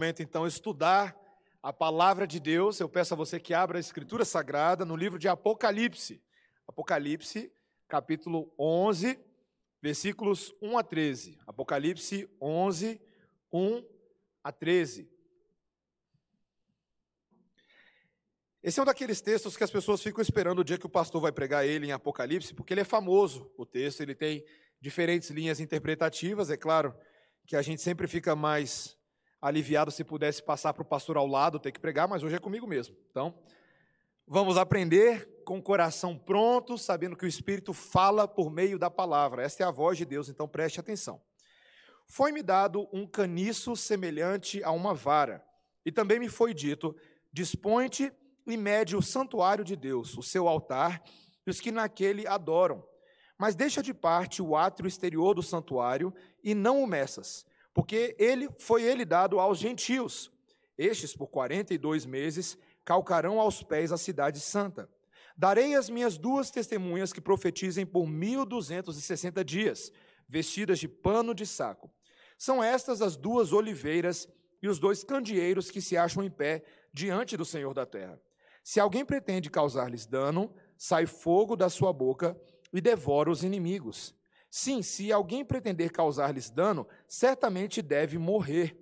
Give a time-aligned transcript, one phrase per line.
[0.00, 1.14] momento então estudar
[1.62, 2.80] a palavra de Deus.
[2.80, 6.22] Eu peço a você que abra a Escritura Sagrada no livro de Apocalipse.
[6.66, 7.52] Apocalipse,
[7.86, 9.20] capítulo 11,
[9.82, 11.38] versículos 1 a 13.
[11.46, 12.98] Apocalipse 11,
[13.52, 13.84] 1
[14.42, 15.06] a 13.
[18.62, 21.20] Esse é um daqueles textos que as pessoas ficam esperando o dia que o pastor
[21.20, 24.46] vai pregar ele em Apocalipse, porque ele é famoso, o texto, ele tem
[24.80, 26.94] diferentes linhas interpretativas, é claro
[27.46, 28.98] que a gente sempre fica mais
[29.40, 32.38] aliviado se pudesse passar para o pastor ao lado, ter que pregar, mas hoje é
[32.38, 32.94] comigo mesmo.
[33.10, 33.34] Então,
[34.26, 39.42] vamos aprender com o coração pronto, sabendo que o Espírito fala por meio da palavra.
[39.42, 41.20] Esta é a voz de Deus, então preste atenção.
[42.06, 45.44] Foi-me dado um caniço semelhante a uma vara,
[45.84, 46.94] e também me foi dito:
[47.32, 48.12] dispõe-te
[48.46, 51.02] e mede o santuário de Deus, o seu altar,
[51.46, 52.84] e os que naquele adoram.
[53.38, 56.12] Mas deixa de parte o átrio exterior do santuário
[56.44, 60.30] e não o meças porque ele foi ele dado aos gentios.
[60.76, 64.88] Estes, por quarenta e dois meses, calcarão aos pés a cidade santa.
[65.36, 69.92] Darei as minhas duas testemunhas que profetizem por mil duzentos e sessenta dias,
[70.28, 71.90] vestidas de pano de saco.
[72.36, 74.28] São estas as duas oliveiras
[74.62, 76.62] e os dois candeeiros que se acham em pé
[76.92, 78.20] diante do Senhor da terra.
[78.62, 82.38] Se alguém pretende causar-lhes dano, sai fogo da sua boca
[82.72, 84.14] e devora os inimigos.
[84.50, 88.76] Sim, se alguém pretender causar-lhes dano, certamente deve morrer.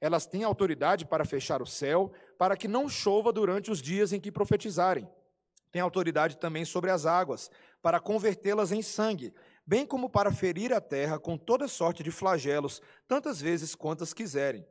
[0.00, 4.18] Elas têm autoridade para fechar o céu, para que não chova durante os dias em
[4.18, 5.08] que profetizarem.
[5.70, 7.48] Têm autoridade também sobre as águas,
[7.80, 9.32] para convertê-las em sangue,
[9.64, 14.66] bem como para ferir a terra com toda sorte de flagelos, tantas vezes quantas quiserem.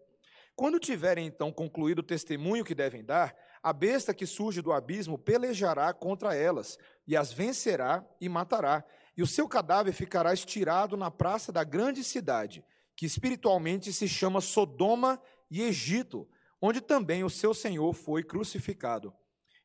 [0.54, 5.18] Quando tiverem então concluído o testemunho que devem dar, a besta que surge do abismo
[5.18, 8.84] pelejará contra elas, e as vencerá e matará,
[9.22, 14.42] e o seu cadáver ficará estirado na praça da grande cidade, que espiritualmente se chama
[14.42, 16.28] Sodoma e Egito,
[16.60, 19.14] onde também o seu Senhor foi crucificado.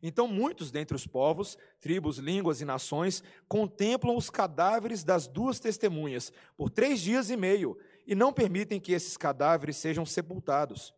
[0.02, 6.30] Então muitos dentre os povos, tribos, línguas e nações contemplam os cadáveres das duas testemunhas
[6.54, 10.92] por três dias e meio e não permitem que esses cadáveres sejam sepultados.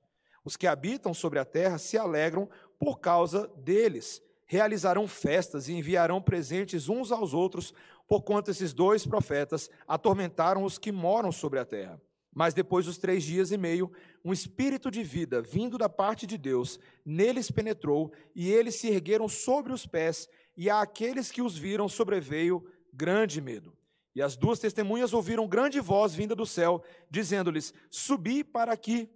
[0.44, 6.20] Os que habitam sobre a terra se alegram por causa deles, realizarão festas e enviarão
[6.20, 7.72] presentes uns aos outros,
[8.08, 12.00] porquanto esses dois profetas atormentaram os que moram sobre a terra.
[12.34, 13.92] Mas depois dos três dias e meio,
[14.24, 19.28] um espírito de vida, vindo da parte de Deus, neles penetrou, e eles se ergueram
[19.28, 23.76] sobre os pés, e àqueles que os viram sobreveio grande medo.
[24.14, 29.08] E as duas testemunhas ouviram grande voz vinda do céu, dizendo-lhes: Subi para aqui.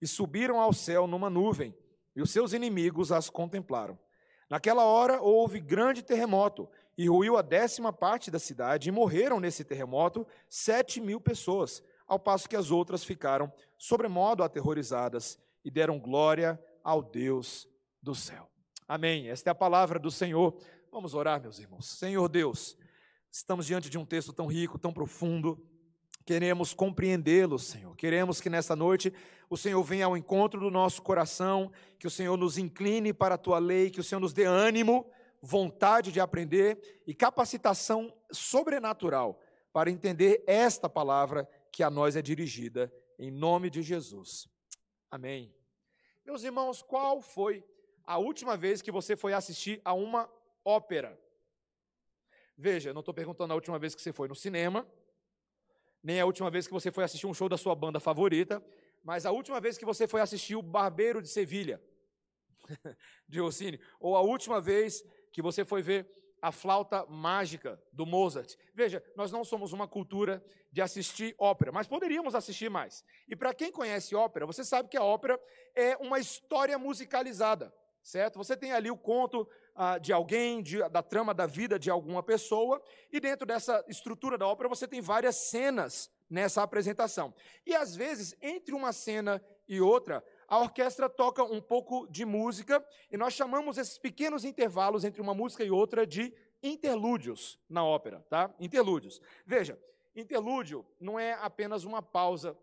[0.00, 1.74] E subiram ao céu numa nuvem,
[2.14, 3.98] e os seus inimigos as contemplaram.
[4.48, 9.64] Naquela hora houve grande terremoto, e ruiu a décima parte da cidade, e morreram nesse
[9.64, 16.58] terremoto sete mil pessoas, ao passo que as outras ficaram sobremodo aterrorizadas e deram glória
[16.82, 17.68] ao Deus
[18.00, 18.48] do céu.
[18.88, 19.28] Amém.
[19.28, 20.56] Esta é a palavra do Senhor.
[20.92, 21.86] Vamos orar, meus irmãos.
[21.98, 22.78] Senhor Deus,
[23.30, 25.60] estamos diante de um texto tão rico, tão profundo.
[26.24, 27.94] Queremos compreendê-lo, Senhor.
[27.96, 29.12] Queremos que nesta noite
[29.50, 33.38] o Senhor venha ao encontro do nosso coração, que o Senhor nos incline para a
[33.38, 35.10] tua lei, que o Senhor nos dê ânimo
[35.46, 39.40] vontade de aprender e capacitação sobrenatural
[39.72, 44.48] para entender esta palavra que a nós é dirigida, em nome de Jesus.
[45.08, 45.54] Amém.
[46.24, 47.64] Meus irmãos, qual foi
[48.04, 50.28] a última vez que você foi assistir a uma
[50.64, 51.18] ópera?
[52.58, 54.84] Veja, não estou perguntando a última vez que você foi no cinema,
[56.02, 58.64] nem a última vez que você foi assistir um show da sua banda favorita,
[59.04, 61.80] mas a última vez que você foi assistir o Barbeiro de Sevilha,
[63.28, 65.04] de Rossini, ou a última vez
[65.36, 66.08] que você foi ver
[66.40, 68.54] a flauta mágica do Mozart.
[68.74, 70.42] Veja, nós não somos uma cultura
[70.72, 73.04] de assistir ópera, mas poderíamos assistir mais.
[73.28, 75.38] E para quem conhece ópera, você sabe que a ópera
[75.74, 77.70] é uma história musicalizada,
[78.02, 78.38] certo?
[78.38, 82.22] Você tem ali o conto ah, de alguém, de, da trama da vida de alguma
[82.22, 82.82] pessoa,
[83.12, 87.34] e dentro dessa estrutura da ópera você tem várias cenas nessa apresentação.
[87.66, 92.84] E às vezes, entre uma cena e outra, a orquestra toca um pouco de música
[93.10, 96.32] e nós chamamos esses pequenos intervalos entre uma música e outra de
[96.62, 98.54] interlúdios na ópera, tá?
[98.58, 99.20] Interlúdios.
[99.44, 99.80] Veja,
[100.14, 102.56] interlúdio não é apenas uma pausa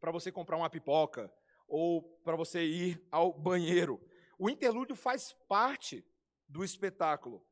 [0.00, 1.32] para você comprar uma pipoca
[1.68, 4.00] ou para você ir ao banheiro.
[4.38, 6.04] O interlúdio faz parte
[6.48, 7.44] do espetáculo.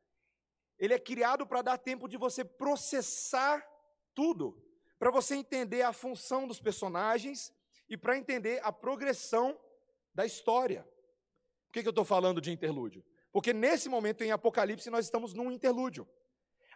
[0.79, 3.65] Ele é criado para dar tempo de você processar
[4.15, 4.63] tudo,
[4.99, 7.53] para você entender a função dos personagens
[7.89, 9.59] e para entender a progressão
[10.15, 10.83] da história.
[11.67, 13.05] Por que, que eu estou falando de interlúdio?
[13.33, 16.09] Porque nesse momento em Apocalipse nós estamos num interlúdio.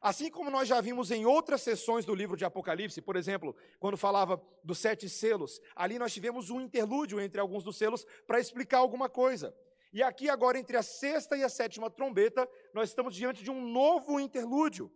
[0.00, 3.96] Assim como nós já vimos em outras sessões do livro de Apocalipse, por exemplo, quando
[3.96, 8.78] falava dos sete selos, ali nós tivemos um interlúdio entre alguns dos selos para explicar
[8.78, 9.54] alguma coisa.
[9.92, 13.66] E aqui, agora, entre a sexta e a sétima trombeta, nós estamos diante de um
[13.68, 14.92] novo interlúdio.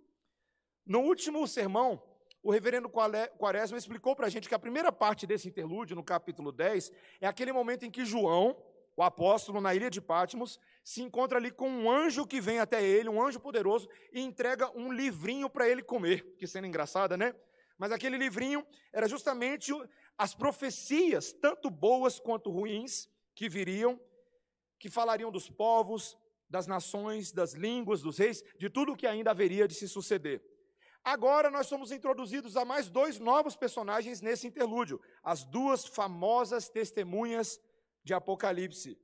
[0.85, 2.03] No último sermão,
[2.43, 6.51] o reverendo Quaresma explicou para a gente que a primeira parte desse interlúdio, no capítulo
[6.51, 6.91] 10,
[7.21, 8.57] é aquele momento em que João,
[8.97, 12.83] o apóstolo, na ilha de Patmos, se encontra ali com um anjo que vem até
[12.83, 16.35] ele, um anjo poderoso, e entrega um livrinho para ele comer.
[16.37, 17.35] Que cena engraçada, né?
[17.79, 19.73] Mas aquele livrinho era justamente
[20.19, 24.01] as profecias, tanto boas quanto ruins, que viriam,
[24.79, 26.19] que falariam dos povos,
[26.51, 30.43] das nações, das línguas, dos reis, de tudo o que ainda haveria de se suceder.
[31.05, 37.61] Agora nós somos introduzidos a mais dois novos personagens nesse interlúdio, as duas famosas testemunhas
[38.05, 38.99] de Apocalipse.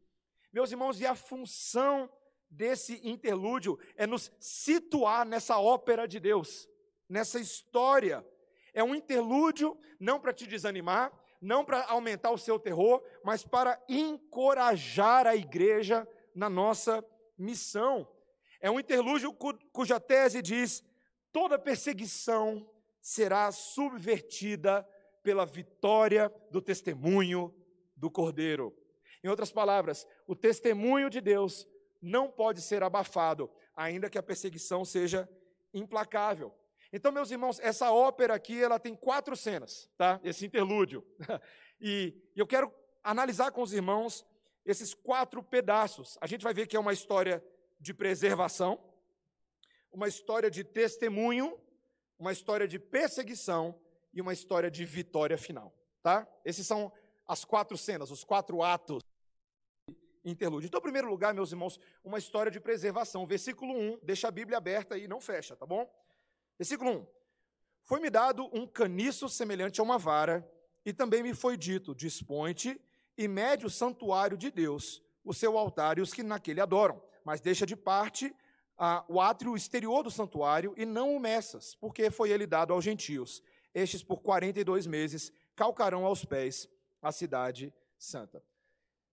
[0.52, 2.08] Meus irmãos, e a função
[2.48, 6.68] desse interlúdio é nos situar nessa ópera de Deus,
[7.08, 8.26] nessa história.
[8.72, 13.82] É um interlúdio não para te desanimar, não para aumentar o seu terror, mas para
[13.88, 17.04] encorajar a igreja na nossa
[17.36, 18.08] missão.
[18.60, 19.36] É um interlúdio
[19.72, 20.84] cuja tese diz:
[21.32, 22.68] toda perseguição
[23.00, 24.86] será subvertida
[25.22, 27.54] pela vitória do testemunho
[27.96, 28.76] do Cordeiro.
[29.22, 31.66] Em outras palavras, o testemunho de Deus
[32.00, 35.28] não pode ser abafado, ainda que a perseguição seja
[35.74, 36.54] implacável.
[36.92, 40.20] Então, meus irmãos, essa ópera aqui, ela tem quatro cenas, tá?
[40.22, 41.04] Esse interlúdio.
[41.80, 44.26] E eu quero analisar com os irmãos
[44.66, 46.18] esses quatro pedaços.
[46.20, 47.40] A gente vai ver que é uma história
[47.78, 48.80] de preservação,
[49.92, 51.58] uma história de testemunho,
[52.18, 53.78] uma história de perseguição
[54.12, 56.26] e uma história de vitória final, tá?
[56.44, 56.92] Esses são
[57.26, 59.02] as quatro cenas, os quatro atos
[60.24, 60.66] interlúdio.
[60.66, 63.26] Então, em primeiro lugar, meus irmãos, uma história de preservação.
[63.26, 65.88] Versículo 1, deixa a Bíblia aberta e não fecha, tá bom?
[66.58, 67.06] Versículo 1.
[67.82, 70.46] Foi-me dado um caniço semelhante a uma vara,
[70.84, 72.80] e também me foi dito: dispõe-te
[73.16, 77.40] e mede o santuário de Deus, o seu altar e os que naquele adoram, mas
[77.40, 78.34] deixa de parte
[79.08, 83.42] o átrio exterior do santuário e não o meças, porque foi ele dado aos gentios.
[83.74, 86.68] Estes, por 42 meses, calcarão aos pés
[87.02, 88.42] a cidade santa.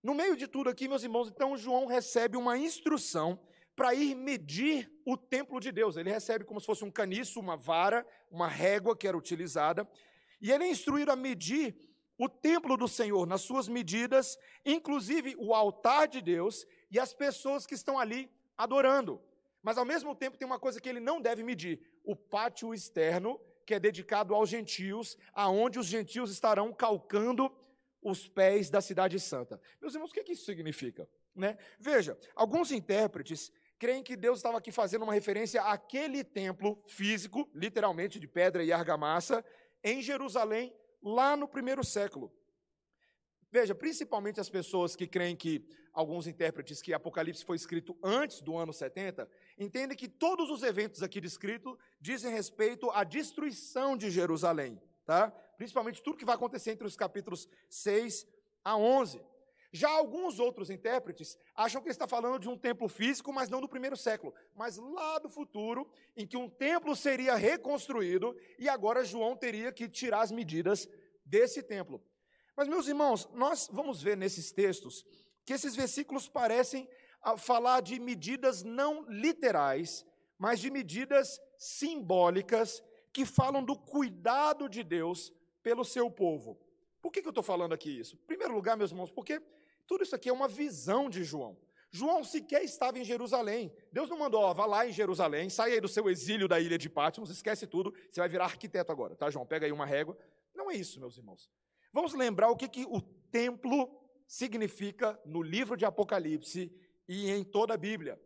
[0.04, 3.40] No meio de tudo aqui, meus irmãos, então João recebe uma instrução
[3.76, 5.98] para ir medir o templo de Deus.
[5.98, 9.90] Ele recebe como se fosse um caniço, uma vara, uma régua que era utilizada,
[10.40, 11.76] e ele é instruído a medir
[12.18, 17.66] o templo do Senhor nas suas medidas, inclusive o altar de Deus e as pessoas
[17.66, 19.22] que estão ali adorando.
[19.66, 23.42] Mas ao mesmo tempo tem uma coisa que ele não deve medir: o pátio externo,
[23.66, 27.52] que é dedicado aos gentios, aonde os gentios estarão calcando
[28.00, 29.60] os pés da cidade santa.
[29.82, 31.10] Meus irmãos, o que, que isso significa?
[31.36, 31.58] Né?
[31.80, 38.20] Veja, alguns intérpretes creem que Deus estava aqui fazendo uma referência àquele templo físico, literalmente
[38.20, 39.44] de pedra e argamassa,
[39.84, 40.72] em Jerusalém,
[41.02, 42.32] lá no primeiro século.
[43.56, 48.58] Veja, principalmente as pessoas que creem que, alguns intérpretes, que Apocalipse foi escrito antes do
[48.58, 54.78] ano 70, entendem que todos os eventos aqui descritos dizem respeito à destruição de Jerusalém,
[55.06, 55.32] tá?
[55.56, 58.28] Principalmente tudo que vai acontecer entre os capítulos 6
[58.62, 59.22] a 11.
[59.72, 63.62] Já alguns outros intérpretes acham que ele está falando de um templo físico, mas não
[63.62, 69.06] do primeiro século, mas lá do futuro, em que um templo seria reconstruído e agora
[69.06, 70.90] João teria que tirar as medidas
[71.26, 72.04] desse templo.
[72.56, 75.06] Mas, meus irmãos, nós vamos ver nesses textos
[75.46, 76.90] que esses versículos parecem
[77.22, 80.06] ah, falar de medidas não literais,
[80.38, 86.60] mas de medidas simbólicas que falam do cuidado de Deus pelo seu povo.
[87.02, 88.16] Por que, que eu estou falando aqui isso?
[88.16, 89.42] Em primeiro lugar, meus irmãos, porque
[89.88, 91.58] tudo isso aqui é uma visão de João.
[91.92, 93.74] João sequer estava em Jerusalém.
[93.92, 96.78] Deus não mandou, ó, vá lá em Jerusalém, saia aí do seu exílio da ilha
[96.78, 99.46] de Patmos, esquece tudo, você vai virar arquiteto agora, tá, João?
[99.46, 100.18] Pega aí uma régua.
[100.54, 101.50] Não é isso, meus irmãos.
[101.96, 103.00] Vamos lembrar o que, que o
[103.32, 103.90] templo
[104.28, 106.70] significa no livro de Apocalipse
[107.08, 108.22] e em toda a Bíblia.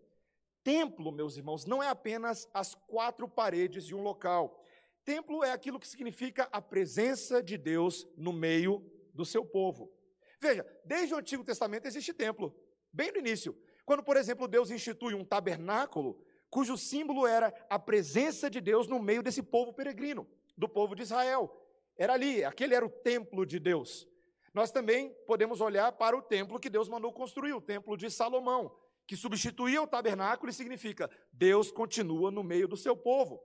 [0.63, 4.65] Templo, meus irmãos, não é apenas as quatro paredes de um local.
[5.05, 8.83] Templo é aquilo que significa a presença de Deus no meio
[9.13, 9.93] do seu povo.
[10.41, 12.59] Veja, desde o Antigo Testamento existe templo,
[12.91, 13.55] bem no início.
[13.85, 18.99] Quando, por exemplo, Deus institui um tabernáculo, cujo símbolo era a presença de Deus no
[18.99, 21.58] meio desse povo peregrino, do povo de Israel.
[21.99, 24.07] Era ali, aquele era o templo de Deus.
[24.53, 28.73] Nós também podemos olhar para o templo que Deus mandou construir, o templo de Salomão,
[29.05, 33.43] que substituía o tabernáculo e significa Deus continua no meio do seu povo.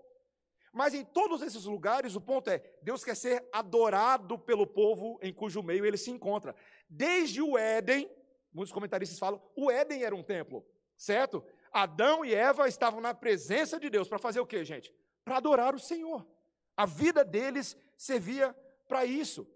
[0.73, 5.35] Mas em todos esses lugares, o ponto é: Deus quer ser adorado pelo povo em
[5.35, 6.55] cujo meio ele se encontra.
[6.89, 8.09] Desde o Éden,
[8.53, 10.65] muitos comentaristas falam, o Éden era um templo,
[10.97, 11.45] certo?
[11.73, 14.95] Adão e Eva estavam na presença de Deus para fazer o quê, gente?
[15.25, 16.27] para adorar o Senhor.
[16.77, 18.55] A vida deles servia
[18.89, 19.47] para isso.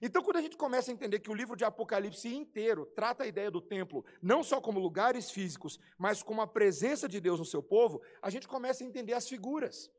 [0.00, 3.26] Então, quando a gente começa a entender que o livro de Apocalipse inteiro trata a
[3.26, 7.46] ideia do templo, não só como lugares físicos, mas como a presença de Deus no
[7.46, 9.90] seu povo, a gente começa a entender as figuras.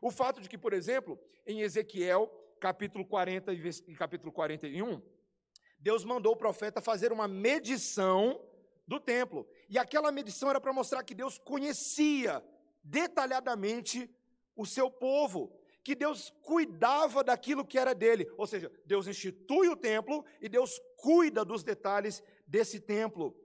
[0.00, 5.02] O fato de que, por exemplo, em Ezequiel, capítulo 40 e capítulo 41,
[5.78, 8.40] Deus mandou o profeta fazer uma medição
[8.86, 9.46] do templo.
[9.68, 12.42] E aquela medição era para mostrar que Deus conhecia
[12.82, 14.10] detalhadamente
[14.56, 18.26] o seu povo que Deus cuidava daquilo que era dele.
[18.38, 23.36] Ou seja, Deus institui o templo e Deus cuida dos detalhes desse templo.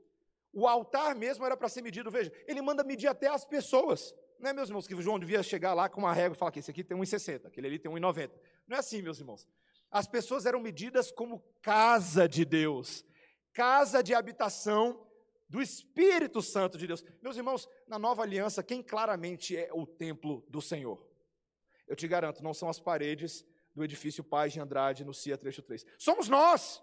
[0.54, 4.16] O altar mesmo era para ser medido, veja, ele manda medir até as pessoas.
[4.40, 6.60] Não é, meus irmãos, que João devia chegar lá com uma régua e falar que
[6.60, 8.32] esse aqui tem 1,60, aquele ali tem 1,90.
[8.66, 9.46] Não é assim, meus irmãos.
[9.92, 13.04] As pessoas eram medidas como casa de Deus,
[13.52, 15.06] casa de habitação
[15.50, 17.04] do Espírito Santo de Deus.
[17.22, 21.09] Meus irmãos, na nova aliança, quem claramente é o templo do Senhor?
[21.90, 23.44] Eu te garanto, não são as paredes
[23.76, 25.84] do edifício Paz de Andrade no CIA trecho 3.
[25.98, 26.82] Somos nós.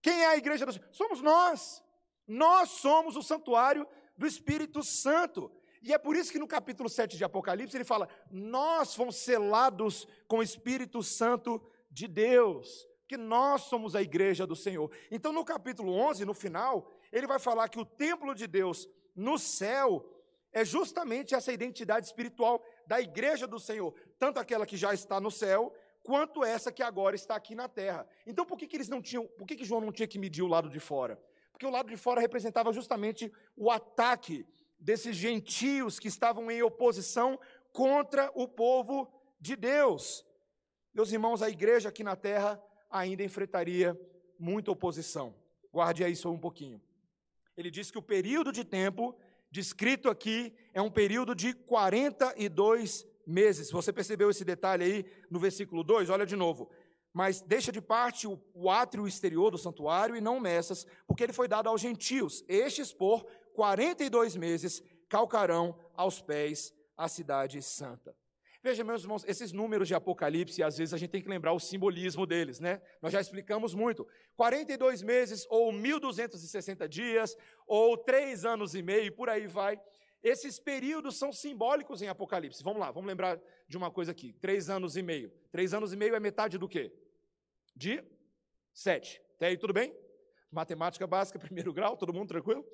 [0.00, 0.88] Quem é a igreja do Senhor?
[0.90, 1.82] Somos nós.
[2.26, 5.52] Nós somos o santuário do Espírito Santo.
[5.82, 10.08] E é por isso que no capítulo 7 de Apocalipse ele fala: Nós fomos selados
[10.26, 14.90] com o Espírito Santo de Deus, que nós somos a igreja do Senhor.
[15.10, 19.38] Então no capítulo 11, no final, ele vai falar que o templo de Deus no
[19.38, 20.10] céu
[20.54, 25.30] é justamente essa identidade espiritual da igreja do Senhor, tanto aquela que já está no
[25.30, 25.72] céu,
[26.02, 28.06] quanto essa que agora está aqui na terra.
[28.26, 30.42] Então por que, que eles não tinham, por que, que João não tinha que medir
[30.42, 31.20] o lado de fora?
[31.50, 34.46] Porque o lado de fora representava justamente o ataque
[34.78, 37.38] desses gentios que estavam em oposição
[37.72, 39.10] contra o povo
[39.40, 40.26] de Deus.
[40.92, 43.98] Meus irmãos, a igreja aqui na terra ainda enfrentaria
[44.38, 45.34] muita oposição.
[45.72, 46.80] Guarde aí só um pouquinho.
[47.56, 49.16] Ele diz que o período de tempo
[49.54, 53.70] descrito aqui é um período de 42 meses.
[53.70, 56.10] Você percebeu esse detalhe aí no versículo 2?
[56.10, 56.68] Olha de novo.
[57.12, 61.32] Mas deixa de parte o, o átrio exterior do santuário e não messas, porque ele
[61.32, 62.44] foi dado aos gentios.
[62.48, 68.12] Estes, por 42 meses, calcarão aos pés a cidade santa.
[68.64, 71.60] Veja, meus irmãos, esses números de Apocalipse, às vezes a gente tem que lembrar o
[71.60, 72.80] simbolismo deles, né?
[73.02, 74.08] Nós já explicamos muito.
[74.36, 79.78] 42 meses, ou 1.260 dias, ou três anos e meio, por aí vai.
[80.22, 82.64] Esses períodos são simbólicos em Apocalipse.
[82.64, 84.32] Vamos lá, vamos lembrar de uma coisa aqui.
[84.32, 85.30] Três anos e meio.
[85.52, 86.90] Três anos e meio é metade do quê?
[87.76, 88.02] De
[88.72, 89.20] sete.
[89.36, 89.94] Até aí, tudo bem?
[90.50, 92.66] Matemática básica, primeiro grau, todo mundo tranquilo?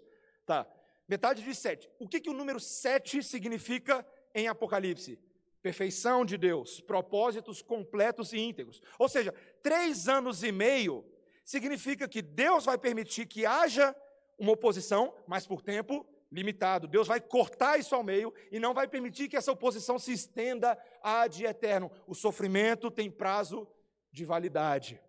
[0.47, 0.65] Tá.
[1.09, 1.91] Metade de sete.
[1.99, 5.19] O que, que o número sete significa em Apocalipse?
[5.63, 8.81] Perfeição de Deus, propósitos completos e íntegros.
[8.99, 11.05] Ou seja, três anos e meio
[11.45, 13.95] significa que Deus vai permitir que haja
[14.39, 16.87] uma oposição, mas por tempo limitado.
[16.87, 20.79] Deus vai cortar isso ao meio e não vai permitir que essa oposição se estenda
[21.03, 21.91] ad eterno.
[22.07, 23.67] O sofrimento tem prazo
[24.13, 25.01] de validade.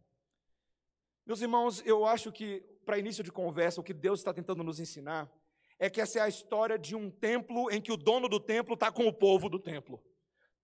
[1.25, 4.79] Meus irmãos, eu acho que, para início de conversa, o que Deus está tentando nos
[4.79, 5.31] ensinar
[5.79, 8.73] é que essa é a história de um templo em que o dono do templo
[8.73, 10.03] está com o povo do templo.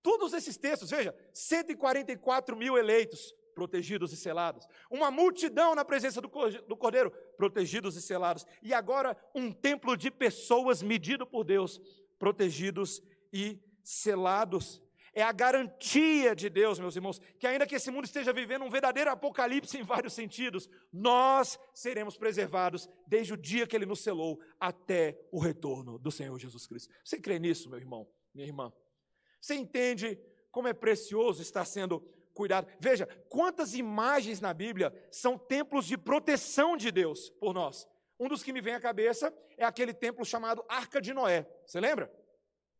[0.07, 4.65] Todos esses textos, veja, 144 mil eleitos, protegidos e selados.
[4.89, 8.45] Uma multidão na presença do Cordeiro, protegidos e selados.
[8.63, 11.81] E agora um templo de pessoas medido por Deus,
[12.17, 13.01] protegidos
[13.33, 14.81] e selados.
[15.13, 18.69] É a garantia de Deus, meus irmãos, que ainda que esse mundo esteja vivendo um
[18.69, 24.39] verdadeiro apocalipse em vários sentidos, nós seremos preservados desde o dia que ele nos selou
[24.57, 26.93] até o retorno do Senhor Jesus Cristo.
[27.03, 28.71] Você crê nisso, meu irmão, minha irmã?
[29.39, 30.19] Você entende
[30.51, 31.99] como é precioso estar sendo
[32.33, 32.67] cuidado?
[32.79, 37.87] Veja, quantas imagens na Bíblia são templos de proteção de Deus por nós.
[38.19, 41.47] Um dos que me vem à cabeça é aquele templo chamado Arca de Noé.
[41.65, 42.11] Você lembra?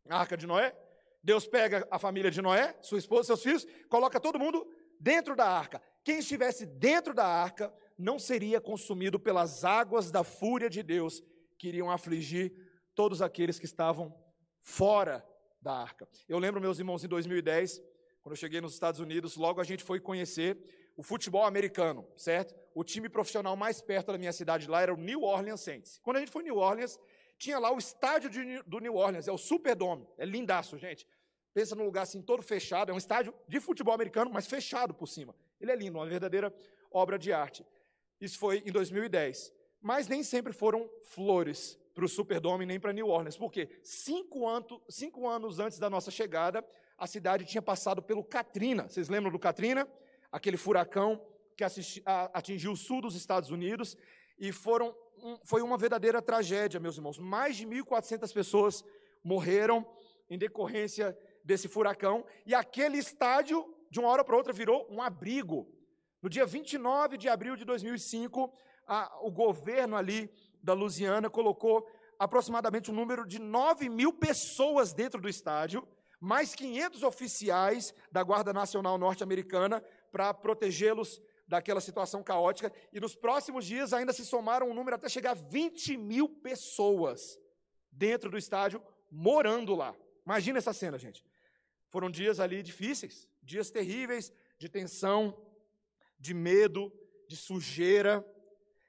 [0.10, 0.76] Arca de Noé?
[1.24, 4.66] Deus pega a família de Noé, sua esposa, seus filhos, coloca todo mundo
[5.00, 5.82] dentro da arca.
[6.04, 11.22] Quem estivesse dentro da arca não seria consumido pelas águas da fúria de Deus
[11.58, 12.54] que iriam afligir
[12.96, 14.16] todos aqueles que estavam
[14.62, 15.26] fora
[15.68, 16.08] da arca.
[16.30, 17.82] Eu lembro, meus irmãos, em 2010,
[18.22, 20.58] quando eu cheguei nos Estados Unidos, logo a gente foi conhecer
[20.96, 22.56] o futebol americano, certo?
[22.74, 26.00] O time profissional mais perto da minha cidade lá era o New Orleans Saints.
[26.02, 26.98] Quando a gente foi em New Orleans,
[27.38, 31.06] tinha lá o estádio de, do New Orleans, é o Superdome, é lindaço, gente.
[31.54, 35.08] Pensa num lugar assim todo fechado, é um estádio de futebol americano, mas fechado por
[35.08, 35.36] cima.
[35.60, 36.54] Ele é lindo, uma verdadeira
[36.90, 37.66] obra de arte.
[38.22, 39.52] Isso foi em 2010.
[39.82, 43.36] Mas nem sempre foram flores para o Superdome nem para New Orleans.
[43.36, 43.68] Por quê?
[43.82, 46.64] Cinco, anto, cinco anos antes da nossa chegada,
[46.96, 48.88] a cidade tinha passado pelo Katrina.
[48.88, 49.90] Vocês lembram do Katrina?
[50.32, 51.20] Aquele furacão
[51.56, 53.98] que assisti, a, atingiu o sul dos Estados Unidos
[54.38, 57.18] e foram, um, foi uma verdadeira tragédia, meus irmãos.
[57.18, 58.84] Mais de 1.400 pessoas
[59.24, 59.84] morreram
[60.30, 65.68] em decorrência desse furacão, e aquele estádio, de uma hora para outra, virou um abrigo.
[66.22, 68.54] No dia 29 de abril de 2005,
[68.86, 70.30] a, o governo ali
[70.68, 75.88] da Louisiana colocou aproximadamente um número de 9 mil pessoas dentro do estádio,
[76.20, 79.82] mais 500 oficiais da Guarda Nacional Norte-Americana
[80.12, 82.70] para protegê-los daquela situação caótica.
[82.92, 87.40] E nos próximos dias ainda se somaram um número até chegar a 20 mil pessoas
[87.90, 89.96] dentro do estádio, morando lá.
[90.26, 91.24] Imagina essa cena, gente.
[91.88, 95.34] Foram dias ali difíceis, dias terríveis de tensão,
[96.20, 96.92] de medo,
[97.30, 98.26] de sujeira,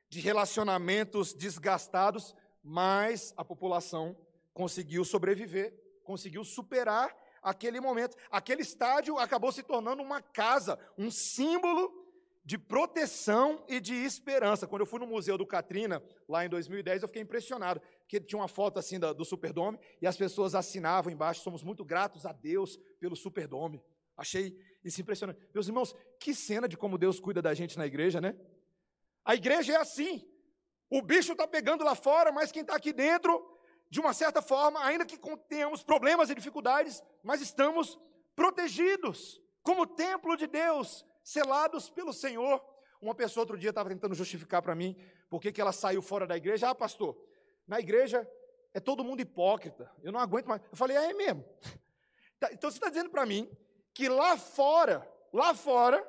[0.09, 4.17] de relacionamentos desgastados, mas a população
[4.53, 8.17] conseguiu sobreviver, conseguiu superar aquele momento.
[8.31, 12.07] Aquele estádio acabou se tornando uma casa, um símbolo
[12.45, 14.67] de proteção e de esperança.
[14.67, 18.41] Quando eu fui no Museu do Katrina, lá em 2010, eu fiquei impressionado, porque tinha
[18.41, 22.33] uma foto assim do, do Superdome e as pessoas assinavam embaixo: somos muito gratos a
[22.33, 23.83] Deus pelo Superdome.
[24.17, 25.39] Achei isso impressionante.
[25.53, 28.35] Meus irmãos, que cena de como Deus cuida da gente na igreja, né?
[29.29, 30.27] A igreja é assim.
[30.89, 33.47] O bicho está pegando lá fora, mas quem está aqui dentro,
[33.91, 37.99] de uma certa forma, ainda que tenhamos problemas e dificuldades, mas estamos
[38.35, 42.65] protegidos, como templo de Deus, selados pelo Senhor.
[43.03, 44.97] Uma pessoa outro dia estava tentando justificar para mim
[45.29, 46.71] por que ela saiu fora da igreja.
[46.71, 47.15] Ah, pastor,
[47.67, 48.27] na igreja
[48.73, 50.63] é todo mundo hipócrita, eu não aguento mais.
[50.71, 51.45] Eu falei, ah, é mesmo.
[52.41, 53.51] Tá, então você está dizendo para mim
[53.93, 56.09] que lá fora, lá fora,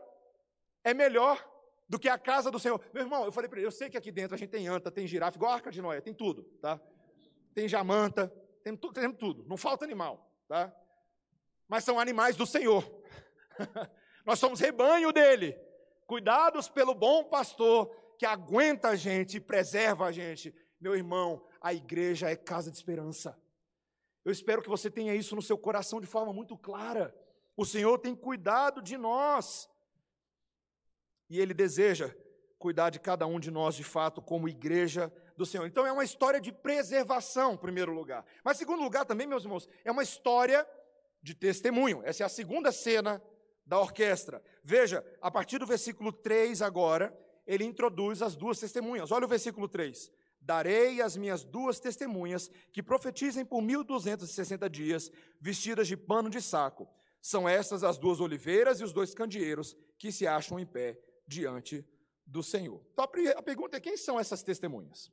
[0.84, 1.44] é melhor
[1.89, 2.79] do que a casa do Senhor.
[2.93, 4.91] Meu irmão, eu falei para ele, eu sei que aqui dentro a gente tem anta,
[4.91, 6.79] tem girafa, igual a Arca de Noé, tem tudo, tá?
[7.55, 8.31] Tem jamanta,
[8.63, 10.72] tem, tu, tem tudo, não falta animal, tá?
[11.67, 12.84] Mas são animais do Senhor.
[14.25, 15.60] Nós somos rebanho dele,
[16.05, 20.53] cuidados pelo bom pastor que aguenta a gente e preserva a gente.
[20.79, 23.38] Meu irmão, a igreja é casa de esperança.
[24.24, 27.15] Eu espero que você tenha isso no seu coração de forma muito clara.
[27.58, 29.69] O Senhor tem cuidado de nós.
[31.30, 32.14] E Ele deseja
[32.60, 35.66] cuidar de cada um de nós, de fato, como igreja do Senhor.
[35.66, 38.26] Então é uma história de preservação, em primeiro lugar.
[38.44, 40.68] Mas, em segundo lugar, também, meus irmãos, é uma história
[41.24, 42.02] de testemunho.
[42.04, 43.22] Essa é a segunda cena
[43.65, 44.44] da orquestra.
[44.63, 49.12] Veja, a partir do versículo 3 agora, ele introduz as duas testemunhas.
[49.12, 50.12] Olha o versículo 3.
[50.42, 56.88] Darei as minhas duas testemunhas que profetizem por 1260 dias, vestidas de pano de saco.
[57.22, 60.98] São estas as duas oliveiras e os dois candeeiros que se acham em pé
[61.30, 61.86] diante
[62.26, 62.82] do Senhor.
[62.92, 65.12] Então a pergunta é: quem são essas testemunhas?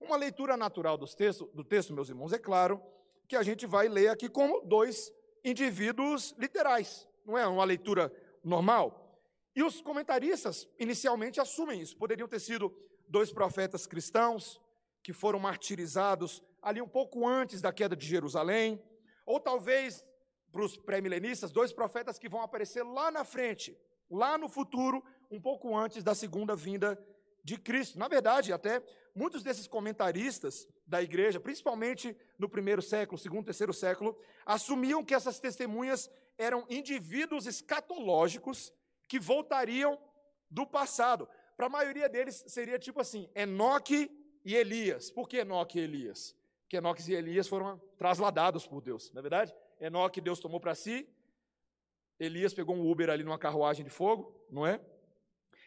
[0.00, 2.82] Uma leitura natural do texto, do texto, meus irmãos, é claro
[3.28, 5.12] que a gente vai ler aqui como dois
[5.44, 8.98] indivíduos literais, não é uma leitura normal.
[9.54, 11.96] E os comentaristas inicialmente assumem isso.
[11.96, 12.74] Poderiam ter sido
[13.06, 14.60] dois profetas cristãos
[15.02, 18.82] que foram martirizados ali um pouco antes da queda de Jerusalém,
[19.26, 20.04] ou talvez
[20.50, 23.76] para os pré-milenistas, dois profetas que vão aparecer lá na frente,
[24.10, 27.02] lá no futuro, um pouco antes da segunda vinda
[27.42, 27.98] de Cristo.
[27.98, 28.82] Na verdade, até
[29.14, 35.40] muitos desses comentaristas da igreja, principalmente no primeiro século, segundo, terceiro século, assumiam que essas
[35.40, 38.70] testemunhas eram indivíduos escatológicos
[39.08, 39.98] que voltariam
[40.50, 41.26] do passado.
[41.56, 44.10] Para a maioria deles seria tipo assim: Enoque
[44.44, 45.10] e Elias.
[45.10, 46.36] Por que Enoque e Elias?
[46.62, 49.54] Porque Enoque e Elias foram trasladados por Deus, não é verdade?
[49.80, 51.08] Enoque Deus tomou para si,
[52.18, 54.80] Elias pegou um Uber ali numa carruagem de fogo, não é?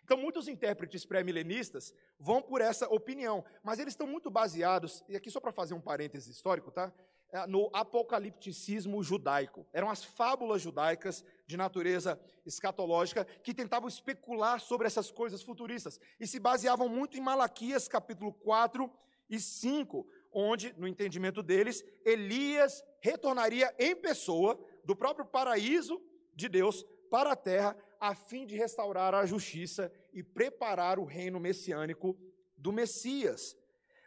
[0.06, 5.32] Então, muitos intérpretes pré-milenistas vão por essa opinião, mas eles estão muito baseados, e aqui
[5.32, 6.94] só para fazer um parêntese histórico, tá?
[7.32, 9.66] É, no apocalipticismo judaico.
[9.74, 16.28] Eram as fábulas judaicas de natureza escatológica que tentavam especular sobre essas coisas futuristas e
[16.28, 18.88] se baseavam muito em Malaquias capítulo 4
[19.28, 26.00] e 5, onde, no entendimento deles, Elias retornaria em pessoa do próprio paraíso
[26.36, 27.76] de Deus para a terra,
[28.08, 32.18] a fim de restaurar a justiça e preparar o reino messiânico
[32.58, 33.58] do Messias.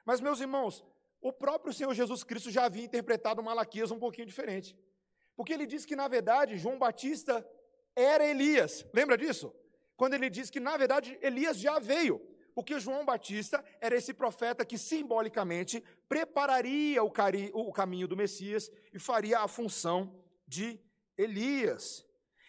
[0.04, 0.84] Mas, meus irmãos,
[1.20, 4.78] o próprio Senhor Jesus Cristo já havia interpretado Malaquias um pouquinho diferente.
[5.37, 7.46] Porque ele diz que, na verdade, João Batista
[7.94, 8.87] era Elias.
[8.94, 9.54] Lembra disso?
[9.96, 12.20] Quando ele diz que, na verdade, Elias já veio.
[12.54, 18.70] Porque João Batista era esse profeta que simbolicamente prepararia o, cari, o caminho do Messias
[18.92, 20.80] e faria a função de
[21.16, 22.04] Elias.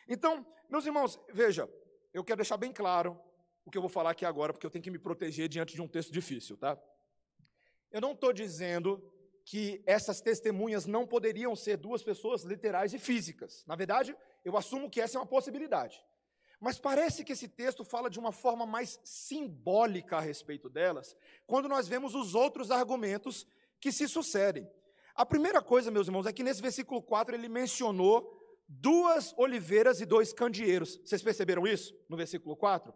[0.08, 1.70] Então, meus irmãos, veja,
[2.14, 3.20] eu quero deixar bem claro
[3.66, 5.82] o que eu vou falar aqui agora, porque eu tenho que me proteger diante de
[5.82, 6.80] um texto difícil, tá?
[7.92, 9.02] Eu não estou dizendo
[9.44, 13.64] que essas testemunhas não poderiam ser duas pessoas literais e físicas.
[13.66, 16.04] Na verdade, eu assumo que essa é uma possibilidade.
[16.60, 21.16] Mas parece que esse texto fala de uma forma mais simbólica a respeito delas,
[21.48, 23.48] quando nós vemos os outros argumentos
[23.80, 24.70] que se sucedem.
[25.16, 28.39] A primeira coisa, meus irmãos, é que nesse versículo 4 ele mencionou
[28.70, 31.00] duas oliveiras e dois candeeiros.
[31.04, 32.94] Vocês perceberam isso no versículo 4?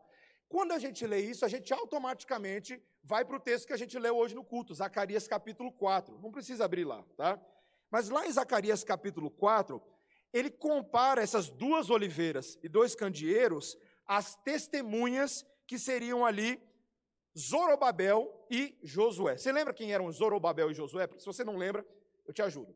[0.48, 3.98] Quando a gente lê isso, a gente automaticamente vai para o texto que a gente
[3.98, 6.20] leu hoje no culto, Zacarias capítulo 4.
[6.22, 7.42] Não precisa abrir lá, tá?
[7.90, 9.82] Mas lá em Zacarias capítulo 4,
[10.32, 16.62] ele compara essas duas oliveiras e dois candeeiros às testemunhas que seriam ali
[17.38, 19.38] Zorobabel e Josué.
[19.38, 21.10] Você lembra quem eram Zorobabel e Josué?
[21.18, 21.84] Se você não lembra,
[22.28, 22.76] eu te ajudo.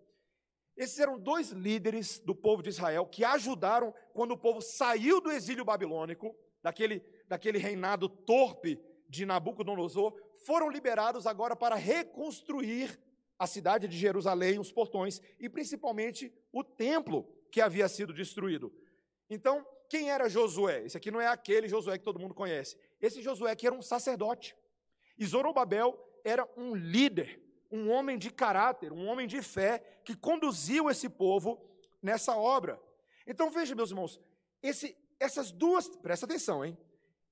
[0.77, 5.31] Esses eram dois líderes do povo de Israel que ajudaram quando o povo saiu do
[5.31, 10.13] exílio babilônico, daquele, daquele reinado torpe de Nabucodonosor,
[10.45, 12.99] foram liberados agora para reconstruir
[13.39, 18.71] a cidade de Jerusalém, os portões e principalmente o templo que havia sido destruído.
[19.29, 20.85] Então, quem era Josué?
[20.85, 22.77] Esse aqui não é aquele Josué que todo mundo conhece.
[23.01, 24.55] Esse Josué que era um sacerdote.
[25.17, 30.89] E Zorobabel era um líder, um homem de caráter, um homem de fé, que conduziu
[30.89, 31.62] esse povo
[32.01, 32.82] nessa obra.
[33.25, 34.19] Então veja, meus irmãos,
[34.62, 36.77] esse, essas duas, presta atenção, hein?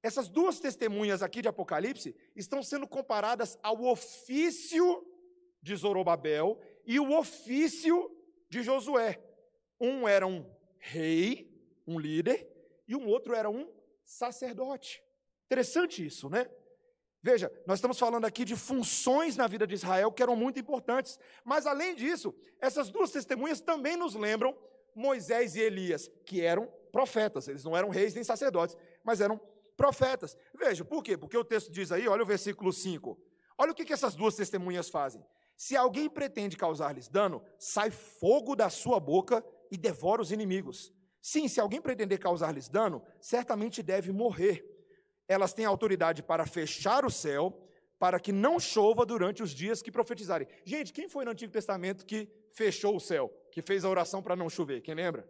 [0.03, 5.03] Essas duas testemunhas aqui de Apocalipse estão sendo comparadas ao ofício
[5.61, 8.11] de Zorobabel e o ofício
[8.47, 9.19] de Josué.
[9.79, 10.45] Um era um
[10.77, 11.51] rei,
[11.87, 12.47] um líder,
[12.87, 13.67] e um outro era um
[14.03, 15.03] sacerdote.
[15.47, 16.49] Interessante isso, né?
[17.25, 21.17] Veja, nós estamos falando aqui de funções na vida de Israel que eram muito importantes,
[21.43, 24.55] mas além disso, essas duas testemunhas também nos lembram
[24.93, 29.41] Moisés e Elias, que eram profetas, eles não eram reis nem sacerdotes, mas eram
[29.75, 30.37] profetas.
[30.53, 31.17] Veja, por quê?
[31.17, 33.19] Porque o texto diz aí, olha o versículo 5.
[33.57, 35.25] Olha o que, que essas duas testemunhas fazem.
[35.57, 40.93] Se alguém pretende causar-lhes dano, sai fogo da sua boca e devora os inimigos.
[41.19, 44.74] Sim, se alguém pretender causar-lhes dano, certamente deve morrer.
[45.27, 47.61] Elas têm autoridade para fechar o céu,
[47.97, 50.47] para que não chova durante os dias que profetizarem.
[50.63, 54.35] Gente, quem foi no Antigo Testamento que fechou o céu, que fez a oração para
[54.35, 54.81] não chover?
[54.81, 55.27] Quem lembra?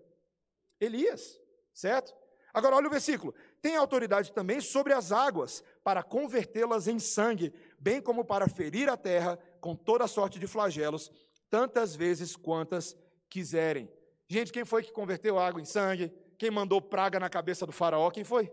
[0.79, 1.39] Elias,
[1.73, 2.13] certo?
[2.53, 3.36] Agora olha o versículo.
[3.62, 8.97] Tem autoridade também sobre as águas, para convertê-las em sangue, bem como para ferir a
[8.97, 11.12] terra com toda sorte de flagelos,
[11.49, 12.95] tantas vezes quantas
[13.29, 13.91] quiserem.
[14.27, 16.12] Gente, quem foi que converteu água em sangue?
[16.38, 18.10] Quem mandou praga na cabeça do faraó?
[18.10, 18.51] Quem foi?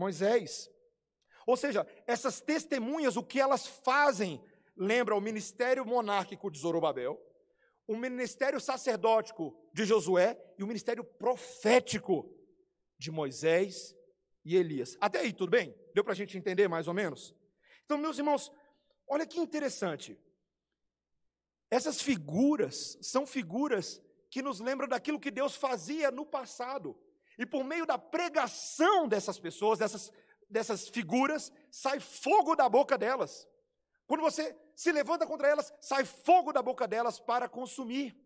[0.00, 0.70] Moisés.
[1.46, 4.42] Ou seja, essas testemunhas, o que elas fazem,
[4.76, 7.20] lembra o ministério monárquico de Zorobabel,
[7.86, 12.34] o ministério sacerdótico de Josué e o ministério profético
[12.98, 13.94] de Moisés
[14.44, 14.96] e Elias.
[15.00, 15.74] Até aí, tudo bem?
[15.94, 17.34] Deu para a gente entender mais ou menos?
[17.84, 18.50] Então, meus irmãos,
[19.06, 20.18] olha que interessante.
[21.70, 26.96] Essas figuras são figuras que nos lembram daquilo que Deus fazia no passado.
[27.38, 30.12] E por meio da pregação dessas pessoas, dessas,
[30.48, 33.48] dessas figuras, sai fogo da boca delas.
[34.06, 38.16] Quando você se levanta contra elas, sai fogo da boca delas para consumir.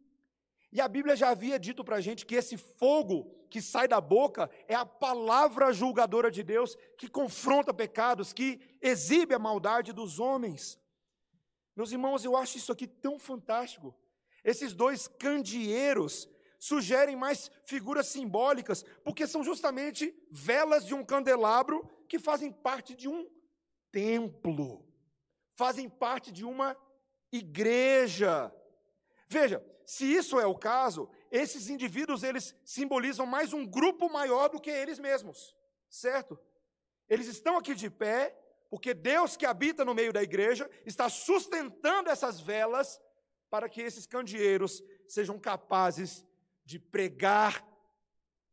[0.73, 4.01] E a Bíblia já havia dito para a gente que esse fogo que sai da
[4.01, 10.19] boca é a palavra julgadora de Deus que confronta pecados, que exibe a maldade dos
[10.19, 10.81] homens.
[11.77, 13.95] Meus irmãos, eu acho isso aqui tão fantástico.
[14.43, 16.29] Esses dois candeeiros
[16.65, 23.07] sugerem mais figuras simbólicas, porque são justamente velas de um candelabro que fazem parte de
[23.07, 23.29] um
[23.93, 24.83] templo,
[25.57, 26.75] fazem parte de uma
[27.31, 28.51] igreja.
[29.29, 34.59] Veja, se isso é o caso, esses indivíduos eles simbolizam mais um grupo maior do
[34.59, 35.55] que eles mesmos,
[35.91, 36.41] certo?
[37.07, 38.35] Eles estão aqui de pé
[38.71, 42.99] porque Deus que habita no meio da igreja está sustentando essas velas
[43.51, 46.25] para que esses candeeiros sejam capazes
[46.65, 47.67] de pregar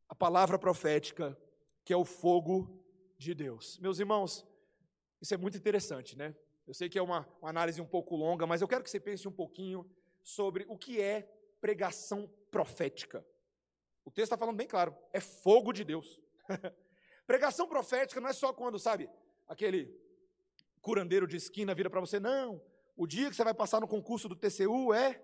[0.07, 1.37] a palavra profética,
[1.85, 2.83] que é o fogo
[3.17, 3.79] de Deus.
[3.79, 4.45] Meus irmãos,
[5.21, 6.35] isso é muito interessante, né?
[6.67, 8.99] Eu sei que é uma, uma análise um pouco longa, mas eu quero que você
[8.99, 9.89] pense um pouquinho
[10.23, 13.25] sobre o que é pregação profética.
[14.03, 16.19] O texto está falando bem claro, é fogo de Deus.
[17.25, 19.09] pregação profética não é só quando, sabe,
[19.47, 19.95] aquele
[20.81, 22.61] curandeiro de esquina vira para você, não,
[22.95, 25.21] o dia que você vai passar no concurso do TCU é.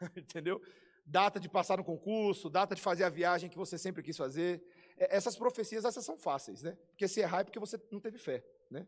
[0.16, 0.60] Entendeu?
[1.06, 4.62] Data de passar no concurso, data de fazer a viagem que você sempre quis fazer.
[4.96, 6.76] É, essas profecias, essas são fáceis, né?
[6.88, 8.86] Porque se errar é porque você não teve fé, né?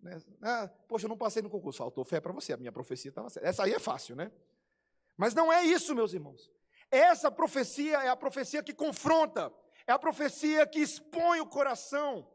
[0.00, 0.20] né?
[0.40, 3.28] Ah, poxa, eu não passei no concurso, faltou fé para você, a minha profecia estava
[3.28, 3.48] certa.
[3.48, 4.30] Essa aí é fácil, né?
[5.16, 6.50] Mas não é isso, meus irmãos.
[6.90, 9.52] Essa profecia é a profecia que confronta,
[9.86, 12.28] é a profecia que expõe o coração,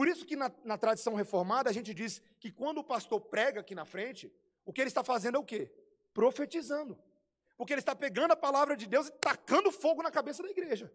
[0.00, 3.60] por isso que na, na, tradição reformada a gente diz que quando o pastor prega
[3.60, 4.32] aqui na frente,
[4.64, 5.70] o que ele está fazendo é o quê?
[6.14, 6.98] Profetizando.
[7.60, 10.90] Porque ele está pegando a palavra de Deus e tacando fogo na cabeça da igreja.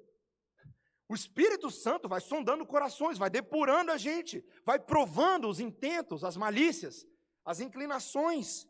[1.08, 6.36] O Espírito Santo vai sondando corações, vai depurando a gente, vai provando os intentos, as
[6.36, 7.06] malícias,
[7.46, 8.68] as inclinações.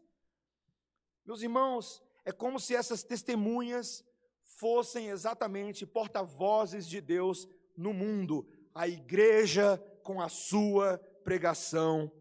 [1.26, 4.04] Meus irmãos, é como se essas testemunhas
[4.44, 12.12] fossem exatamente porta-vozes de Deus no mundo, a igreja com a sua pregação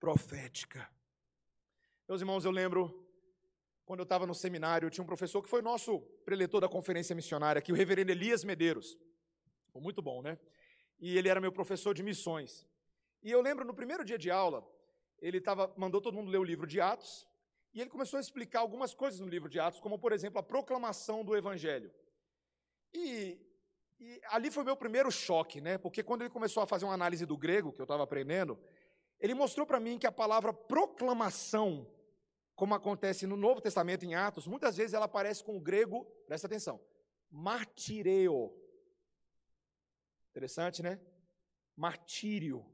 [0.00, 0.90] profética.
[2.08, 3.01] Meus irmãos, eu lembro
[3.84, 7.58] quando eu estava no seminário, tinha um professor que foi nosso preletor da conferência missionária
[7.58, 8.96] aqui, o reverendo Elias Medeiros.
[9.74, 10.38] Muito bom, né?
[11.00, 12.66] E ele era meu professor de missões.
[13.22, 14.66] E eu lembro no primeiro dia de aula,
[15.20, 17.26] ele tava, mandou todo mundo ler o livro de Atos,
[17.74, 20.42] e ele começou a explicar algumas coisas no livro de Atos, como, por exemplo, a
[20.42, 21.90] proclamação do Evangelho.
[22.92, 23.40] E,
[23.98, 25.78] e ali foi meu primeiro choque, né?
[25.78, 28.58] Porque quando ele começou a fazer uma análise do grego, que eu estava aprendendo,
[29.18, 31.88] ele mostrou para mim que a palavra proclamação,
[32.54, 36.46] como acontece no Novo Testamento, em Atos, muitas vezes ela aparece com o grego, presta
[36.46, 36.80] atenção,
[37.30, 38.56] martireo.
[40.30, 41.00] Interessante, né?
[41.76, 42.64] Martírio.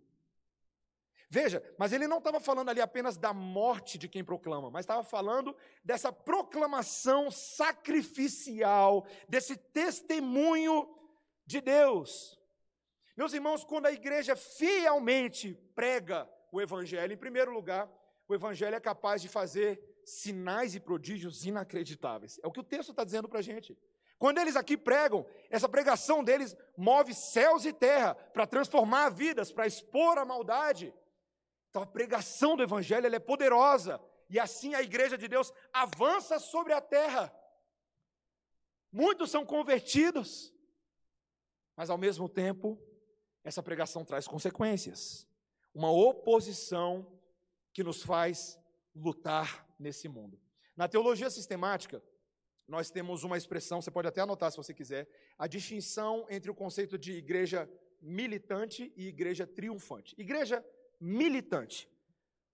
[1.31, 5.05] Veja, mas ele não estava falando ali apenas da morte de quem proclama, mas estava
[5.05, 10.89] falando dessa proclamação sacrificial, desse testemunho
[11.45, 12.41] de Deus.
[13.15, 17.91] Meus irmãos, quando a igreja fielmente prega o Evangelho, em primeiro lugar,
[18.29, 22.39] o Evangelho é capaz de fazer sinais e prodígios inacreditáveis.
[22.43, 23.77] É o que o texto está dizendo para a gente.
[24.19, 29.67] Quando eles aqui pregam, essa pregação deles move céus e terra para transformar vidas, para
[29.67, 30.93] expor a maldade.
[31.71, 34.01] Então a pregação do Evangelho é poderosa.
[34.29, 37.33] E assim a igreja de Deus avança sobre a terra.
[38.93, 40.53] Muitos são convertidos.
[41.75, 42.79] Mas ao mesmo tempo,
[43.43, 45.27] essa pregação traz consequências.
[45.73, 47.18] Uma oposição
[47.79, 48.59] que nos faz
[48.93, 50.37] lutar nesse mundo.
[50.77, 52.03] Na teologia sistemática,
[52.67, 56.55] nós temos uma expressão, você pode até anotar se você quiser, a distinção entre o
[56.57, 57.71] conceito de igreja
[58.03, 60.13] militante e igreja triunfante.
[60.19, 60.67] Igreja
[61.01, 61.89] militante.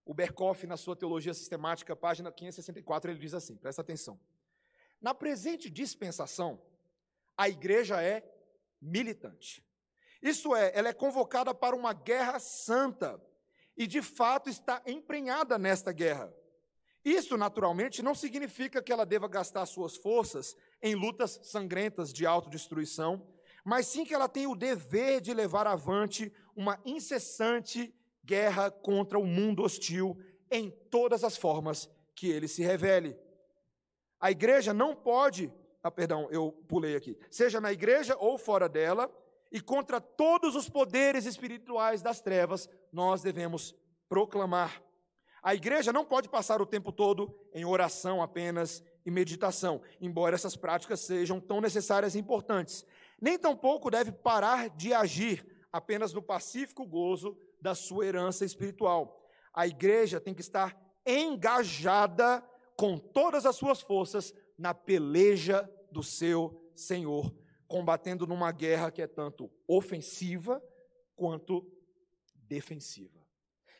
[0.04, 4.20] O Berkoff, na sua Teologia Sistemática, página 564, ele diz assim: presta atenção.
[5.00, 6.60] Na presente dispensação,
[7.34, 8.22] a igreja é
[8.78, 9.64] militante.
[10.20, 13.18] Isso é, ela é convocada para uma guerra santa
[13.76, 16.32] e, de fato, está emprenhada nesta guerra.
[17.04, 23.26] Isso, naturalmente, não significa que ela deva gastar suas forças em lutas sangrentas de autodestruição,
[23.64, 29.26] mas sim que ela tem o dever de levar avante uma incessante guerra contra o
[29.26, 30.18] mundo hostil
[30.50, 33.18] em todas as formas que ele se revele.
[34.18, 39.12] A igreja não pode, ah, perdão, eu pulei aqui, seja na igreja ou fora dela,
[39.54, 43.72] e contra todos os poderes espirituais das trevas, nós devemos
[44.08, 44.82] proclamar.
[45.40, 50.56] A igreja não pode passar o tempo todo em oração apenas e meditação, embora essas
[50.56, 52.84] práticas sejam tão necessárias e importantes.
[53.20, 59.24] Nem tampouco deve parar de agir apenas no pacífico gozo da sua herança espiritual.
[59.54, 62.42] A igreja tem que estar engajada
[62.76, 67.32] com todas as suas forças na peleja do seu Senhor,
[67.74, 70.62] combatendo numa guerra que é tanto ofensiva
[71.16, 71.68] quanto
[72.36, 73.18] defensiva.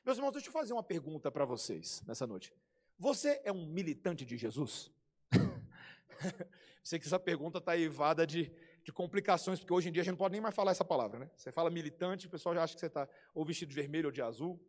[0.05, 2.53] Meus irmãos, deixa eu fazer uma pergunta para vocês nessa noite.
[2.99, 4.91] Você é um militante de Jesus?
[6.83, 8.51] Sei que essa pergunta está evada de,
[8.83, 11.21] de complicações, porque hoje em dia a gente não pode nem mais falar essa palavra,
[11.21, 11.31] né?
[11.37, 14.13] Você fala militante, o pessoal já acha que você está ou vestido de vermelho ou
[14.13, 14.61] de azul.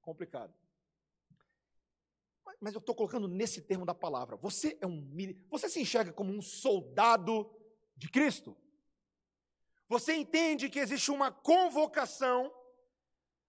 [0.00, 0.54] Complicado.
[2.58, 4.36] Mas eu estou colocando nesse termo da palavra.
[4.36, 5.06] Você é um
[5.50, 7.54] você se enxerga como um soldado
[7.94, 8.56] de Cristo?
[9.90, 12.54] Você entende que existe uma convocação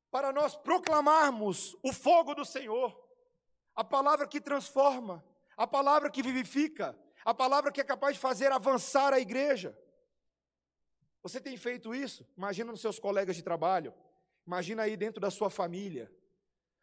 [0.10, 3.00] para nós proclamarmos o fogo do Senhor,
[3.76, 5.24] a palavra que transforma,
[5.56, 9.78] a palavra que vivifica, a palavra que é capaz de fazer avançar a igreja.
[11.22, 12.28] Você tem feito isso?
[12.36, 13.94] Imagina nos seus colegas de trabalho,
[14.46, 16.12] imagina aí dentro da sua família.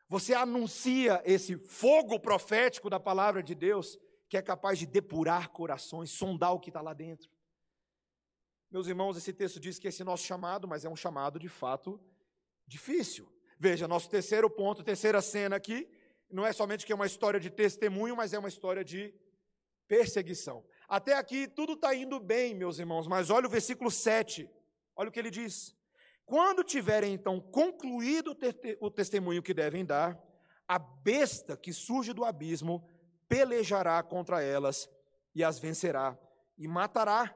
[0.09, 6.13] Você anuncia esse fogo profético da palavra de Deus, que é capaz de depurar corações,
[6.13, 7.29] sondar o que está lá dentro.
[8.71, 11.99] Meus irmãos, esse texto diz que esse nosso chamado, mas é um chamado de fato
[12.67, 13.27] difícil.
[13.59, 15.89] Veja, nosso terceiro ponto, terceira cena aqui,
[16.31, 19.15] não é somente que é uma história de testemunho, mas é uma história de
[19.87, 20.63] perseguição.
[20.87, 24.49] Até aqui tudo está indo bem, meus irmãos, mas olha o versículo 7,
[24.95, 25.75] olha o que ele diz.
[26.27, 28.37] Quando tiverem então concluído
[28.81, 30.23] o testemunho que devem dar,
[30.67, 32.87] a besta que surge do abismo
[33.27, 34.91] pelejará contra elas
[35.35, 36.19] e as vencerá
[36.59, 37.35] e matará,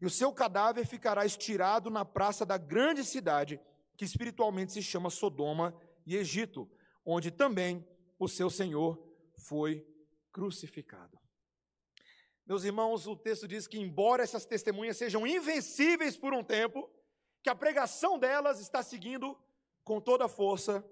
[0.00, 3.60] e o seu cadáver ficará estirado na praça da grande cidade,
[3.96, 5.74] que espiritualmente se chama Sodoma
[6.06, 6.70] e Egito,
[7.04, 7.86] onde também
[8.18, 9.02] o seu Senhor
[9.34, 9.86] foi
[10.30, 11.18] crucificado.
[12.46, 16.88] Meus irmãos, o texto diz que, embora essas testemunhas sejam invencíveis por um tempo,
[17.42, 19.36] que a pregação delas está seguindo
[19.84, 20.84] com toda a força,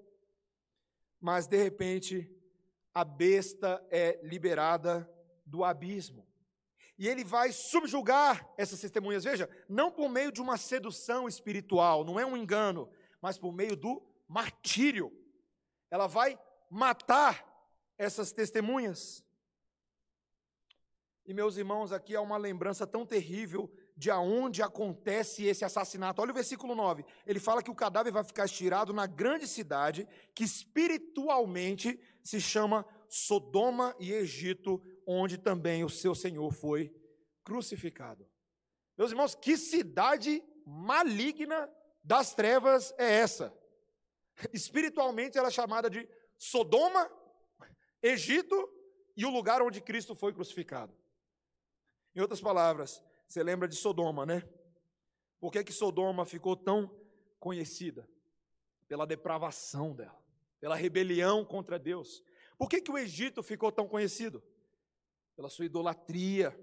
[1.21, 2.31] mas de repente
[2.93, 5.11] a besta é liberada
[5.45, 6.27] do abismo.
[6.99, 12.19] E ele vai subjugar essas testemunhas, veja, não por meio de uma sedução espiritual, não
[12.19, 12.89] é um engano,
[13.21, 15.13] mas por meio do martírio.
[15.91, 16.39] Ela vai
[16.71, 17.45] matar
[17.99, 19.25] essas testemunhas.
[21.27, 26.21] E meus irmãos, aqui há uma lembrança tão terrível de aonde acontece esse assassinato.
[26.23, 27.05] Olha o versículo 9.
[27.27, 32.87] Ele fala que o cadáver vai ficar estirado na grande cidade, que espiritualmente se chama
[33.09, 36.93] Sodoma e Egito, onde também o seu Senhor foi
[37.45, 38.29] crucificado.
[38.99, 41.71] Meus irmãos, que cidade maligna
[42.03, 43.57] das trevas é essa?
[44.53, 47.11] Espiritualmente ela é chamada de Sodoma,
[48.03, 48.69] Egito
[49.17, 50.95] e o lugar onde Cristo foi crucificado.
[52.15, 54.43] Em outras palavras, você lembra de Sodoma, né?
[55.39, 56.91] Por que, que Sodoma ficou tão
[57.39, 58.09] conhecida?
[58.89, 60.19] Pela depravação dela,
[60.61, 62.23] pela rebelião contra Deus.
[62.57, 64.43] Por que, que o Egito ficou tão conhecido?
[65.37, 66.59] Pela sua idolatria,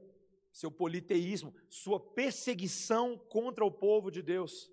[0.51, 4.69] seu politeísmo, sua perseguição contra o povo de Deus.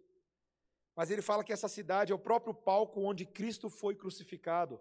[0.96, 4.80] Mas ele fala que essa cidade é o próprio palco onde Cristo foi crucificado.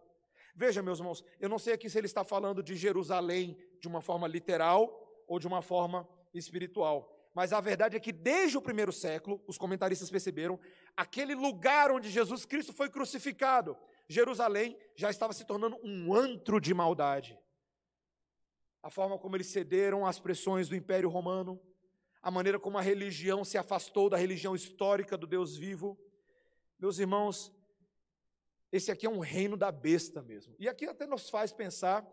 [0.55, 4.01] Veja, meus irmãos, eu não sei aqui se ele está falando de Jerusalém de uma
[4.01, 7.15] forma literal ou de uma forma espiritual.
[7.33, 10.59] Mas a verdade é que desde o primeiro século, os comentaristas perceberam,
[10.97, 13.77] aquele lugar onde Jesus Cristo foi crucificado,
[14.07, 17.39] Jerusalém já estava se tornando um antro de maldade.
[18.81, 21.59] A forma como eles cederam às pressões do Império Romano,
[22.21, 25.97] a maneira como a religião se afastou da religião histórica do Deus vivo.
[26.77, 27.51] Meus irmãos,
[28.71, 30.55] esse aqui é um reino da besta mesmo.
[30.59, 32.05] E aqui até nos faz pensar,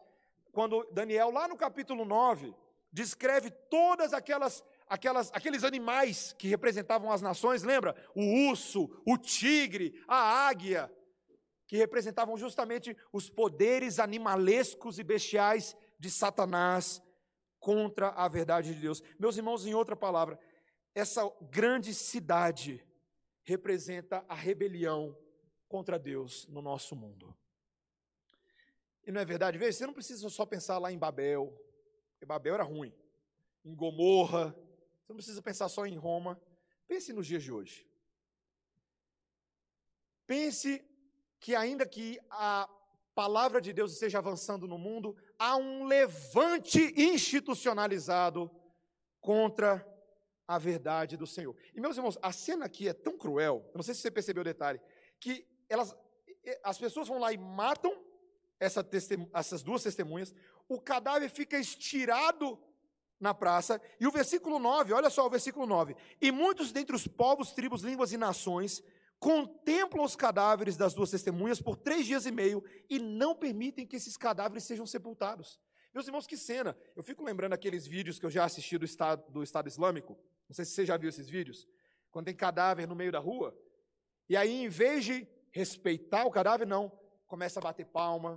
[0.53, 2.55] quando Daniel, lá no capítulo 9,
[2.91, 7.95] descreve todas aquelas, aquelas, aqueles animais que representavam as nações, lembra?
[8.15, 10.91] O urso, o tigre, a águia,
[11.67, 17.03] que representavam justamente os poderes animalescos e bestiais de Satanás
[17.59, 19.03] contra a verdade de Deus.
[19.19, 20.39] Meus irmãos, em outra palavra,
[20.95, 22.85] essa grande cidade
[23.43, 25.17] representa a rebelião
[25.69, 27.37] contra Deus no nosso mundo.
[29.07, 29.59] E não é verdade?
[29.59, 31.53] Veja, você não precisa só pensar lá em Babel,
[32.13, 32.93] porque Babel era ruim.
[33.65, 34.51] Em Gomorra.
[34.51, 36.41] Você não precisa pensar só em Roma.
[36.89, 37.87] Pense nos dias de hoje.
[40.27, 40.85] Pense
[41.39, 42.69] que, ainda que a
[43.15, 48.51] palavra de Deus esteja avançando no mundo, há um levante institucionalizado
[49.21, 49.87] contra
[50.47, 51.57] a verdade do Senhor.
[51.75, 54.43] E, meus irmãos, a cena aqui é tão cruel, eu não sei se você percebeu
[54.43, 54.81] o detalhe,
[55.19, 55.97] que elas,
[56.63, 58.05] as pessoas vão lá e matam
[58.59, 58.87] essa
[59.35, 60.35] essas duas testemunhas,
[60.69, 62.59] o cadáver fica estirado
[63.19, 67.07] na praça, e o versículo 9, olha só o versículo 9: E muitos dentre os
[67.07, 68.83] povos, tribos, línguas e nações
[69.19, 73.97] contemplam os cadáveres das duas testemunhas por três dias e meio e não permitem que
[73.97, 75.59] esses cadáveres sejam sepultados.
[75.93, 76.77] Meus irmãos, que cena!
[76.95, 80.19] Eu fico lembrando aqueles vídeos que eu já assisti do Estado, do Estado Islâmico.
[80.49, 81.67] Não sei se você já viu esses vídeos.
[82.11, 83.57] Quando tem cadáver no meio da rua.
[84.29, 86.93] E aí, em vez de respeitar o cadáver, não.
[87.27, 88.37] Começa a bater palma,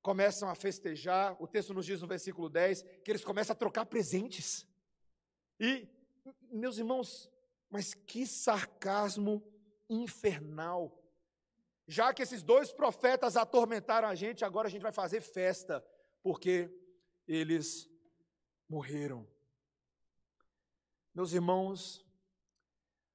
[0.00, 1.36] começam a festejar.
[1.38, 4.66] O texto nos diz no versículo 10 que eles começam a trocar presentes.
[5.60, 5.86] E,
[6.50, 7.30] meus irmãos,
[7.68, 9.42] mas que sarcasmo
[9.88, 11.02] infernal.
[11.86, 15.84] Já que esses dois profetas atormentaram a gente, agora a gente vai fazer festa,
[16.22, 16.70] porque
[17.26, 17.88] eles
[18.68, 19.26] morreram.
[21.14, 22.04] Meus irmãos,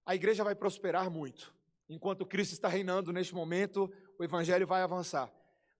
[0.06, 1.54] a igreja vai prosperar muito.
[1.88, 5.32] Enquanto Cristo está reinando neste momento, o evangelho vai avançar.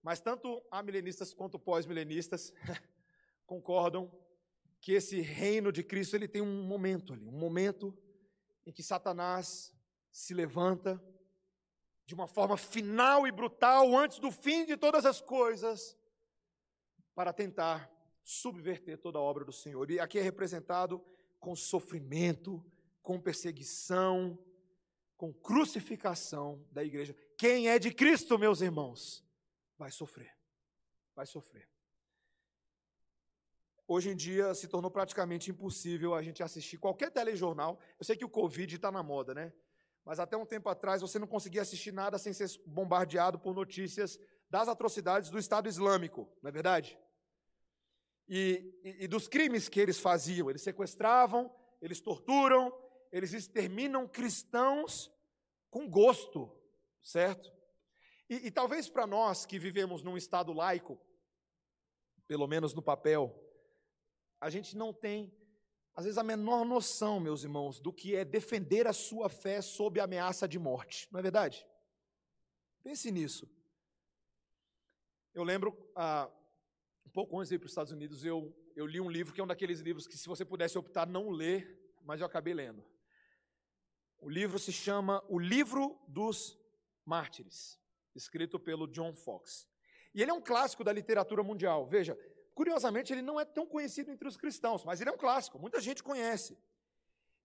[0.02, 2.52] Mas tanto amilenistas quanto pós-milenistas
[3.46, 4.12] concordam
[4.80, 7.96] que esse reino de Cristo ele tem um momento ali, um momento
[8.66, 9.72] em que Satanás
[10.12, 11.02] se levanta
[12.06, 15.98] de uma forma final e brutal antes do fim de todas as coisas
[17.14, 17.90] para tentar
[18.22, 19.90] subverter toda a obra do Senhor.
[19.90, 21.04] E aqui é representado
[21.40, 22.64] com sofrimento,
[23.02, 24.38] com perseguição,
[25.16, 27.16] com crucificação da igreja.
[27.36, 29.24] Quem é de Cristo, meus irmãos?
[29.82, 30.32] vai sofrer.
[31.14, 31.68] Vai sofrer.
[33.86, 37.80] Hoje em dia se tornou praticamente impossível a gente assistir qualquer telejornal.
[37.98, 39.52] Eu sei que o Covid está na moda, né?
[40.04, 44.18] Mas até um tempo atrás você não conseguia assistir nada sem ser bombardeado por notícias
[44.50, 46.98] das atrocidades do Estado Islâmico, não é verdade?
[48.28, 50.50] E, e, e dos crimes que eles faziam.
[50.50, 52.72] Eles sequestravam, eles torturam,
[53.10, 55.10] eles exterminam cristãos
[55.70, 56.50] com gosto,
[57.02, 57.52] certo?
[58.28, 60.98] E, e talvez para nós que vivemos num Estado laico,
[62.26, 63.38] pelo menos no papel,
[64.40, 65.32] a gente não tem,
[65.94, 70.00] às vezes, a menor noção, meus irmãos, do que é defender a sua fé sob
[70.00, 71.66] ameaça de morte, não é verdade?
[72.82, 73.48] Pense nisso.
[75.34, 76.30] Eu lembro, ah,
[77.12, 79.44] pouco antes de ir para os Estados Unidos, eu, eu li um livro que é
[79.44, 82.84] um daqueles livros que, se você pudesse optar, não ler, mas eu acabei lendo.
[84.18, 86.58] O livro se chama O Livro dos
[87.04, 87.78] Mártires,
[88.14, 89.68] escrito pelo John Fox.
[90.14, 91.86] E ele é um clássico da literatura mundial.
[91.86, 92.16] Veja,
[92.54, 95.80] curiosamente, ele não é tão conhecido entre os cristãos, mas ele é um clássico, muita
[95.80, 96.58] gente conhece.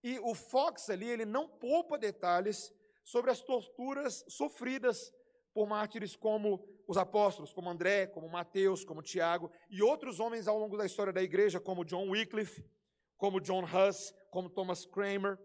[0.03, 5.13] E o Fox ali, ele não poupa detalhes sobre as torturas sofridas
[5.53, 10.57] por mártires como os apóstolos, como André, como Mateus, como Tiago e outros homens ao
[10.57, 12.63] longo da história da igreja, como John Wycliffe,
[13.17, 15.39] como John Huss, como Thomas Cramer.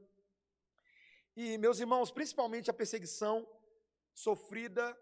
[1.34, 3.48] E, meus irmãos, principalmente a perseguição
[4.12, 4.96] sofrida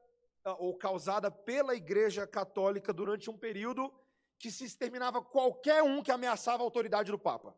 [0.45, 3.93] ah, ou causada pela Igreja Católica durante um período
[4.41, 7.55] que se exterminava qualquer um que ameaçava a autoridade do Papa.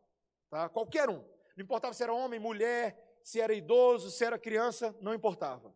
[0.51, 0.69] Tá?
[0.69, 1.25] Qualquer um.
[1.57, 5.73] Não importava se era homem, mulher, se era idoso, se era criança, não importava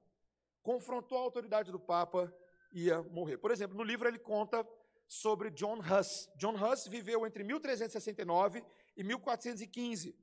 [0.68, 2.36] confrontou a autoridade do Papa,
[2.74, 3.38] ia morrer.
[3.38, 4.68] Por exemplo, no livro ele conta
[5.08, 6.30] sobre John Huss.
[6.36, 8.62] John Huss viveu entre 1369
[8.98, 10.14] e 1415.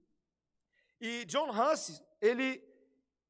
[1.00, 2.62] E John Huss, ele,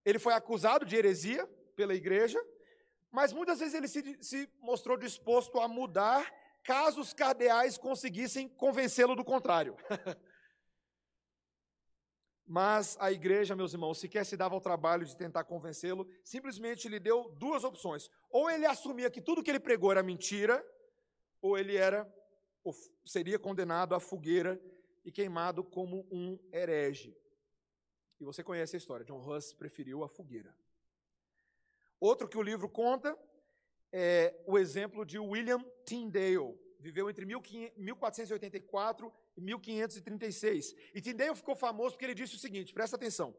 [0.04, 1.46] ele foi acusado de heresia
[1.76, 2.44] pela igreja,
[3.12, 6.28] mas muitas vezes ele se, se mostrou disposto a mudar
[6.64, 9.76] caso os cardeais conseguissem convencê-lo do contrário.
[12.46, 16.98] Mas a igreja, meus irmãos, sequer se dava ao trabalho de tentar convencê-lo, simplesmente lhe
[16.98, 18.10] deu duas opções.
[18.28, 20.64] Ou ele assumia que tudo que ele pregou era mentira,
[21.40, 22.10] ou ele era
[22.62, 24.60] ou seria condenado à fogueira
[25.04, 27.14] e queimado como um herege.
[28.18, 30.56] E você conhece a história, John Huss preferiu a fogueira.
[32.00, 33.18] Outro que o livro conta
[33.96, 36.58] é o exemplo de William Tyndale.
[36.80, 40.74] Viveu entre 1484 em 1536.
[40.92, 43.32] E Tyndale ficou famoso porque ele disse o seguinte: presta atenção.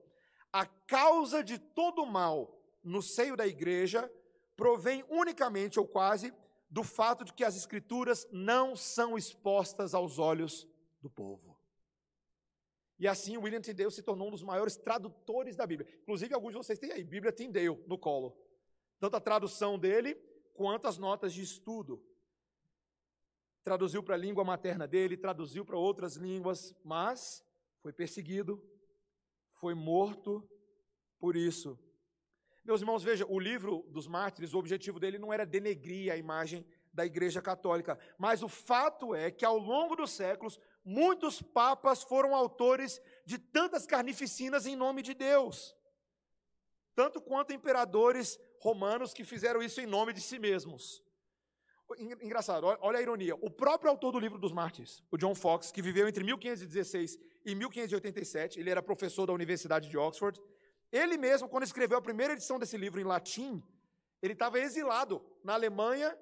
[0.54, 4.10] A causa de todo mal no seio da igreja
[4.56, 6.34] provém unicamente ou quase
[6.70, 10.66] do fato de que as escrituras não são expostas aos olhos
[11.02, 11.60] do povo.
[12.98, 15.94] E assim William Tyndale se tornou um dos maiores tradutores da Bíblia.
[16.02, 18.38] Inclusive alguns de vocês têm aí Bíblia Tyndale no colo.
[19.02, 20.18] Tanto a tradução dele
[20.56, 22.02] quanto as notas de estudo
[23.64, 27.46] traduziu para a língua materna dele, traduziu para outras línguas, mas
[27.82, 28.64] foi perseguido,
[29.54, 30.48] foi morto
[31.20, 31.78] por isso.
[32.64, 36.66] Meus irmãos, veja, o livro dos mártires, o objetivo dele não era denegrir a imagem
[36.94, 42.34] da Igreja Católica, mas o fato é que ao longo dos séculos, muitos papas foram
[42.34, 45.76] autores de tantas carnificinas em nome de Deus,
[46.96, 51.04] tanto quanto imperadores romanos que fizeram isso em nome de si mesmos.
[52.22, 53.36] Engraçado, olha a ironia.
[53.36, 57.54] O próprio autor do livro dos Mártires, o John Fox, que viveu entre 1516 e
[57.54, 60.42] 1587, ele era professor da Universidade de Oxford.
[60.92, 63.64] Ele mesmo, quando escreveu a primeira edição desse livro em latim,
[64.22, 66.18] ele estava exilado na Alemanha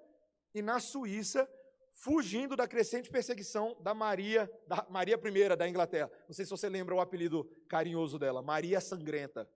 [0.54, 1.50] e na Suíça,
[1.94, 6.12] fugindo da crescente perseguição da Maria, da Maria I da Inglaterra.
[6.28, 9.50] Não sei se você lembra o apelido carinhoso dela, Maria Sangrenta,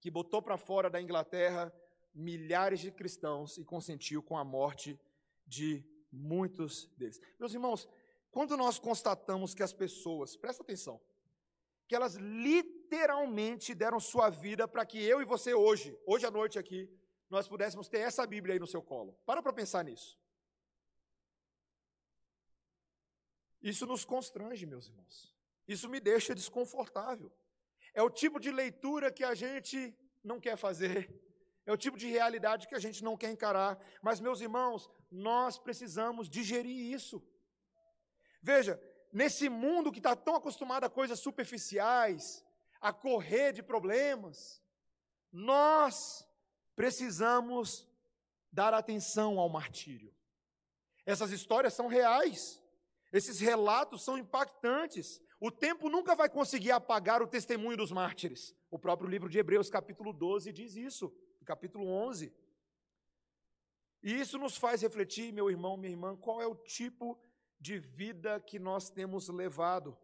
[0.00, 1.72] que botou para fora da Inglaterra
[2.14, 4.98] milhares de cristãos e consentiu com a morte
[5.46, 7.20] de muitos deles.
[7.38, 7.88] Meus irmãos,
[8.30, 11.00] quando nós constatamos que as pessoas, presta atenção,
[11.86, 16.58] que elas literalmente deram sua vida para que eu e você hoje, hoje à noite
[16.58, 16.88] aqui,
[17.28, 19.16] nós pudéssemos ter essa Bíblia aí no seu colo.
[19.24, 20.18] Para para pensar nisso.
[23.62, 25.34] Isso nos constrange, meus irmãos.
[25.66, 27.30] Isso me deixa desconfortável.
[27.94, 31.10] É o tipo de leitura que a gente não quer fazer,
[31.66, 33.78] é o tipo de realidade que a gente não quer encarar.
[34.02, 37.22] Mas, meus irmãos, nós precisamos digerir isso.
[38.42, 38.80] Veja,
[39.12, 42.44] nesse mundo que está tão acostumado a coisas superficiais,
[42.80, 44.62] a correr de problemas,
[45.30, 46.26] nós
[46.74, 47.86] precisamos
[48.50, 50.14] dar atenção ao martírio.
[51.04, 52.62] Essas histórias são reais,
[53.12, 55.20] esses relatos são impactantes.
[55.40, 58.54] O tempo nunca vai conseguir apagar o testemunho dos mártires.
[58.70, 61.12] O próprio livro de Hebreus, capítulo 12, diz isso
[61.50, 62.32] capítulo 11.
[64.02, 67.20] E isso nos faz refletir, meu irmão, minha irmã, qual é o tipo
[67.58, 69.98] de vida que nós temos levado.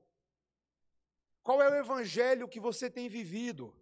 [1.43, 3.75] Qual é o evangelho que você tem vivido?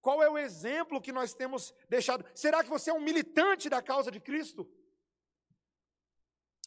[0.00, 2.24] Qual é o exemplo que nós temos deixado?
[2.34, 4.70] Será que você é um militante da causa de Cristo?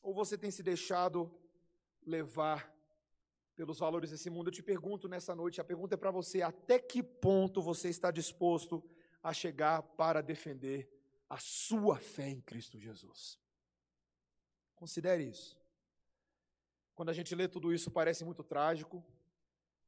[0.03, 1.33] Ou você tem se deixado
[2.05, 2.76] levar
[3.57, 4.47] pelos valores desse mundo?
[4.47, 8.11] Eu te pergunto nessa noite, a pergunta é para você: até que ponto você está
[8.11, 8.81] disposto
[9.21, 10.87] a chegar para defender
[11.27, 13.37] a sua fé em Cristo Jesus.
[14.75, 15.59] Considere isso.
[16.95, 19.03] Quando a gente lê tudo isso, parece muito trágico,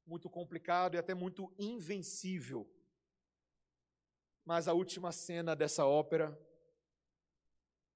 [0.05, 2.67] muito complicado e até muito invencível.
[4.43, 6.37] Mas a última cena dessa ópera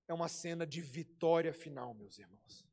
[0.07, 2.63] é uma cena de vitória final, meus irmãos.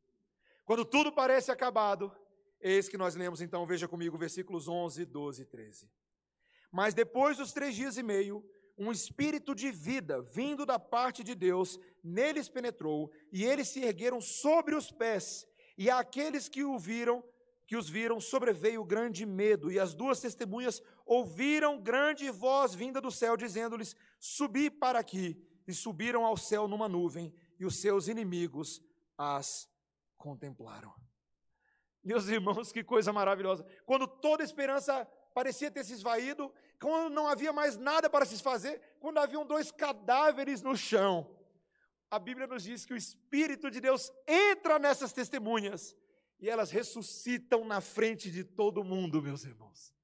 [0.65, 2.15] Quando tudo parece acabado,
[2.61, 5.91] eis que nós lemos então, veja comigo, versículos 11, 12 e 13.
[6.71, 8.45] Mas depois dos três dias e meio,
[8.79, 14.21] um espírito de vida vindo da parte de Deus neles penetrou, e eles se ergueram
[14.21, 15.47] sobre os pés,
[15.77, 17.23] e àqueles que o viram,
[17.67, 23.11] que os viram, sobreveio grande medo, e as duas testemunhas ouviram grande voz vinda do
[23.11, 25.37] céu, dizendo-lhes: Subi para aqui,
[25.69, 28.83] e subiram ao céu numa nuvem, e os seus inimigos
[29.17, 29.69] as
[30.17, 30.93] contemplaram.
[32.03, 33.65] Meus irmãos, que coisa maravilhosa.
[33.85, 38.81] Quando toda esperança parecia ter se esvaído, quando não havia mais nada para se fazer,
[38.99, 41.31] quando haviam dois cadáveres no chão,
[42.11, 45.97] a Bíblia nos diz que o Espírito de Deus entra nessas testemunhas
[46.41, 49.95] e elas ressuscitam na frente de todo mundo, meus irmãos.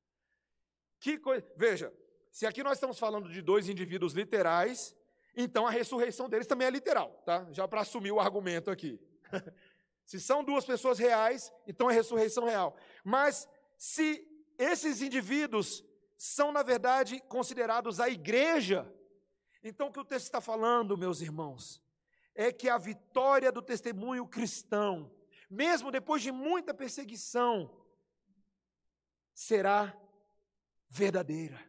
[1.00, 1.46] Que coisa.
[1.56, 1.92] Veja,
[2.30, 4.94] se aqui nós estamos falando de dois indivíduos literais,
[5.34, 7.46] então a ressurreição deles também é literal, tá?
[7.50, 9.00] Já para assumir o argumento aqui.
[10.06, 12.76] se são duas pessoas reais, então é ressurreição real.
[13.04, 14.24] Mas se
[14.56, 15.84] esses indivíduos
[16.16, 18.90] são, na verdade, considerados a igreja.
[19.62, 21.82] Então, o que o texto está falando, meus irmãos,
[22.34, 25.12] é que a vitória do testemunho cristão,
[25.50, 27.84] mesmo depois de muita perseguição,
[29.34, 29.94] será
[30.88, 31.60] verdadeira.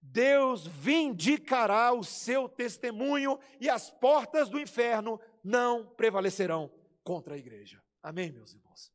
[0.00, 6.70] Deus vindicará o seu testemunho e as portas do inferno não prevalecerão
[7.02, 7.82] contra a igreja.
[8.02, 8.92] Amém, meus irmãos?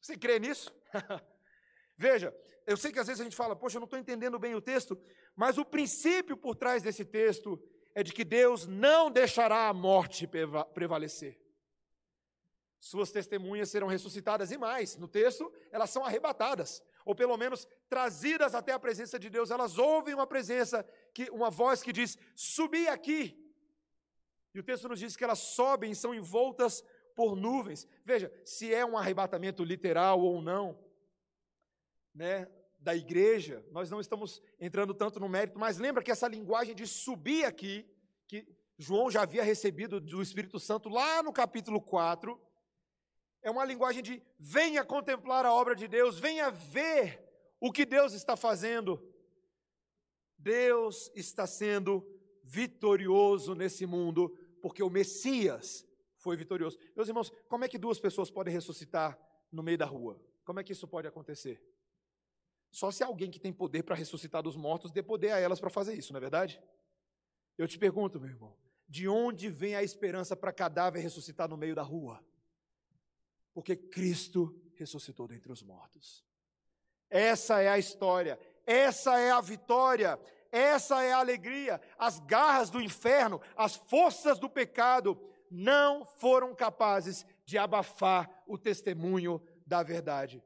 [0.00, 0.74] Você crê nisso?
[1.96, 2.34] Veja,
[2.66, 4.60] eu sei que às vezes a gente fala, poxa, eu não estou entendendo bem o
[4.60, 5.00] texto,
[5.34, 7.62] mas o princípio por trás desse texto
[7.94, 10.28] é de que Deus não deixará a morte
[10.72, 11.40] prevalecer.
[12.80, 18.54] Suas testemunhas serão ressuscitadas e mais, no texto, elas são arrebatadas, ou pelo menos trazidas
[18.54, 19.50] até a presença de Deus.
[19.50, 23.40] Elas ouvem uma presença, que, uma voz que diz: Subi aqui.
[24.54, 26.84] E o texto nos diz que elas sobem e são envoltas
[27.14, 27.88] por nuvens.
[28.04, 30.78] Veja, se é um arrebatamento literal ou não,
[32.14, 32.48] né,
[32.78, 36.86] da igreja, nós não estamos entrando tanto no mérito, mas lembra que essa linguagem de
[36.86, 37.84] subir aqui,
[38.28, 38.46] que
[38.78, 42.40] João já havia recebido do Espírito Santo lá no capítulo 4,
[43.42, 47.22] é uma linguagem de venha contemplar a obra de Deus, venha ver
[47.60, 49.02] o que Deus está fazendo.
[50.38, 52.06] Deus está sendo
[52.42, 55.86] vitorioso nesse mundo, porque o Messias
[56.16, 56.78] foi vitorioso.
[56.96, 59.14] Meus irmãos, como é que duas pessoas podem ressuscitar
[59.52, 60.18] no meio da rua?
[60.42, 61.62] Como é que isso pode acontecer?
[62.70, 65.68] Só se alguém que tem poder para ressuscitar dos mortos dê poder a elas para
[65.68, 66.62] fazer isso, não é verdade?
[67.58, 68.56] Eu te pergunto, meu irmão,
[68.88, 72.24] de onde vem a esperança para cadáver ressuscitar no meio da rua?
[73.52, 76.24] Porque Cristo ressuscitou dentre os mortos.
[77.10, 80.18] Essa é a história, essa é a vitória,
[80.56, 81.80] essa é a alegria.
[81.98, 89.42] As garras do inferno, as forças do pecado não foram capazes de abafar o testemunho
[89.66, 90.42] da verdade.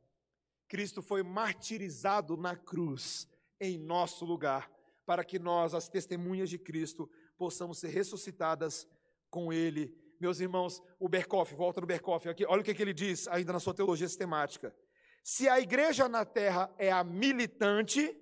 [0.66, 3.28] Cristo foi martirizado na cruz
[3.60, 4.70] em nosso lugar,
[5.04, 8.86] para que nós, as testemunhas de Cristo, possamos ser ressuscitadas
[9.30, 9.94] com Ele.
[10.20, 13.52] Meus irmãos, o Berkoff, volta no Berkoff aqui, olha o que, que ele diz ainda
[13.52, 14.74] na sua teologia sistemática.
[15.22, 18.16] Se a igreja na terra é a militante,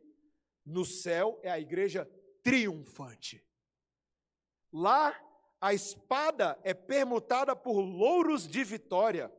[0.67, 2.11] no céu é a igreja
[2.43, 3.43] triunfante.
[4.71, 5.19] Lá,
[5.61, 9.33] a espada é permutada por louros de vitória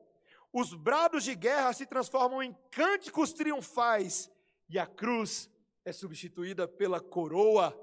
[0.60, 4.28] os brados de guerra se transformam em cânticos triunfais
[4.70, 5.50] e a cruz
[5.86, 7.78] é substituída pela coroa.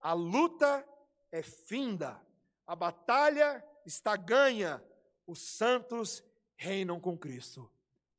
[0.00, 0.86] A luta
[1.30, 2.24] é finda,
[2.66, 4.80] a batalha está ganha,
[5.26, 6.22] os santos
[6.54, 7.68] reinam com Cristo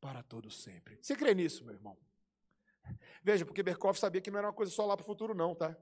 [0.02, 1.00] para todos sempre.
[1.02, 1.98] Você crê nisso, meu irmão?
[3.24, 5.56] Veja, porque Berkoff sabia que não era uma coisa só lá para o futuro, não,
[5.56, 5.76] tá?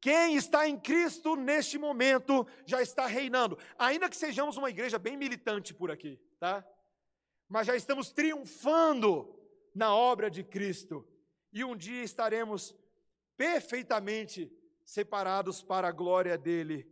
[0.00, 5.16] Quem está em Cristo neste momento já está reinando, ainda que sejamos uma igreja bem
[5.16, 6.64] militante por aqui, tá?
[7.48, 9.34] mas já estamos triunfando
[9.74, 11.06] na obra de Cristo.
[11.52, 12.74] E um dia estaremos
[13.36, 14.50] perfeitamente
[14.84, 16.90] separados para a glória dele.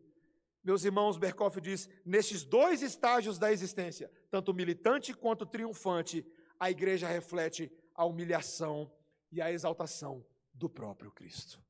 [0.62, 6.26] Meus irmãos, Berkoff diz: nestes dois estágios da existência, tanto militante quanto triunfante,
[6.58, 8.90] a igreja reflete a humilhação
[9.34, 11.62] e a exaltação do próprio Cristo.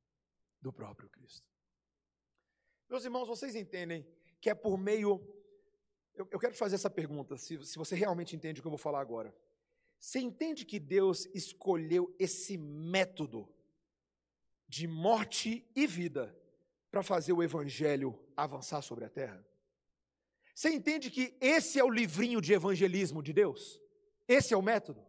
[0.61, 1.45] Do próprio Cristo.
[2.89, 4.07] Meus irmãos, vocês entendem
[4.39, 5.19] que é por meio
[6.15, 8.71] eu, eu quero te fazer essa pergunta, se, se você realmente entende o que eu
[8.71, 9.35] vou falar agora.
[9.99, 13.49] Você entende que Deus escolheu esse método
[14.67, 16.35] de morte e vida
[16.89, 19.45] para fazer o evangelho avançar sobre a terra?
[20.53, 23.81] Você entende que esse é o livrinho de evangelismo de Deus?
[24.25, 25.05] Esse é o método?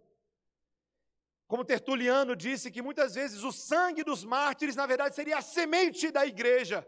[1.46, 6.10] Como Tertuliano disse que muitas vezes o sangue dos mártires, na verdade, seria a semente
[6.10, 6.86] da igreja.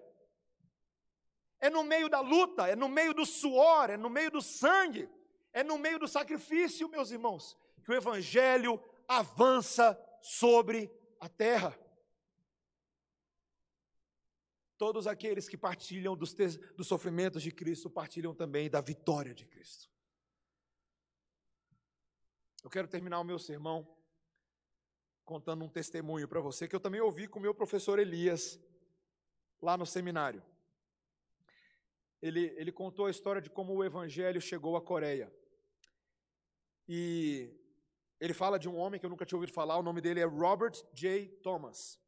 [1.61, 5.09] É no meio da luta, é no meio do suor, é no meio do sangue,
[5.53, 10.91] é no meio do sacrifício, meus irmãos, que o Evangelho avança sobre
[11.21, 11.79] a terra.
[14.77, 16.35] Todos aqueles que partilham dos,
[16.77, 19.89] dos sofrimentos de Cristo partilham também da vitória de Cristo.
[22.63, 23.98] Eu quero terminar o meu sermão
[25.29, 28.59] contando um testemunho para você que eu também ouvi com o meu professor Elias
[29.61, 30.43] lá no seminário.
[32.23, 35.31] Ele, ele contou a história de como o evangelho chegou à Coreia.
[36.89, 37.55] E
[38.19, 40.25] ele fala de um homem que eu nunca tinha ouvido falar, o nome dele é
[40.25, 41.29] Robert J.
[41.43, 42.01] Thomas.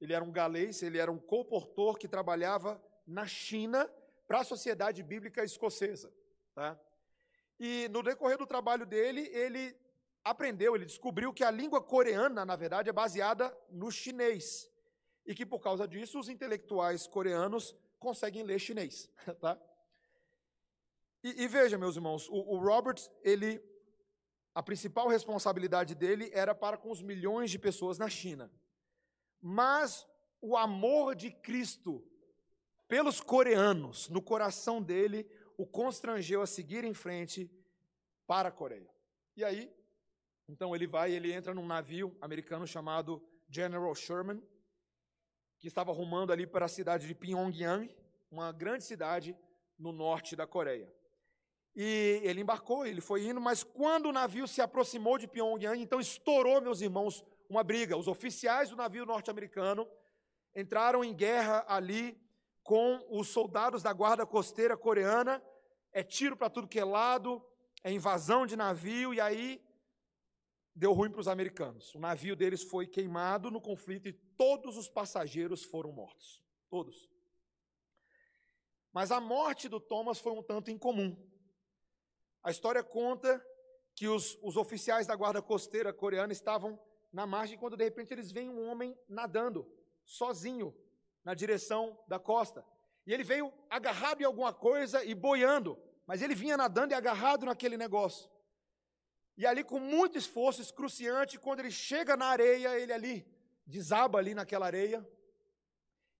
[0.00, 3.86] Ele era um galês, ele era um colportor que trabalhava na China
[4.26, 6.10] para a Sociedade Bíblica Escocesa.
[6.54, 6.80] Tá?
[7.60, 9.76] E no decorrer do trabalho dele, ele
[10.24, 14.70] aprendeu, ele descobriu que a língua coreana, na verdade, é baseada no chinês.
[15.26, 19.10] E que por causa disso, os intelectuais coreanos conseguem ler chinês.
[19.40, 19.60] Tá?
[21.22, 23.62] E, e veja, meus irmãos, o, o Robert, ele,
[24.54, 28.50] a principal responsabilidade dele era para com os milhões de pessoas na China.
[29.40, 30.06] Mas
[30.40, 32.06] o amor de Cristo
[32.86, 37.50] pelos coreanos, no coração dele, o constrangeu a seguir em frente
[38.26, 38.90] para a Coreia.
[39.36, 39.72] E aí,
[40.48, 44.42] então ele vai, ele entra num navio americano chamado General Sherman,
[45.58, 47.94] que estava rumando ali para a cidade de Pyongyang,
[48.30, 49.36] uma grande cidade
[49.78, 50.92] no norte da Coreia.
[51.74, 55.98] E ele embarcou, ele foi indo, mas quando o navio se aproximou de Pyongyang, então
[55.98, 57.96] estourou, meus irmãos, uma briga.
[57.96, 59.88] Os oficiais do navio norte-americano
[60.54, 62.20] entraram em guerra ali
[62.62, 65.42] com os soldados da guarda costeira coreana.
[65.92, 67.44] É tiro para tudo que é lado,
[67.82, 69.63] é invasão de navio, e aí
[70.74, 71.94] deu ruim para os americanos.
[71.94, 76.42] O navio deles foi queimado no conflito e todos os passageiros foram mortos.
[76.68, 77.08] Todos.
[78.92, 81.16] Mas a morte do Thomas foi um tanto incomum.
[82.42, 83.44] A história conta
[83.94, 86.78] que os, os oficiais da guarda costeira coreana estavam
[87.12, 89.66] na margem quando de repente eles veem um homem nadando,
[90.04, 90.74] sozinho,
[91.24, 92.64] na direção da costa.
[93.06, 97.46] E ele veio agarrado em alguma coisa e boiando, mas ele vinha nadando e agarrado
[97.46, 98.28] naquele negócio.
[99.36, 103.26] E ali, com muito esforço excruciante, quando ele chega na areia, ele ali
[103.66, 105.06] desaba ali naquela areia,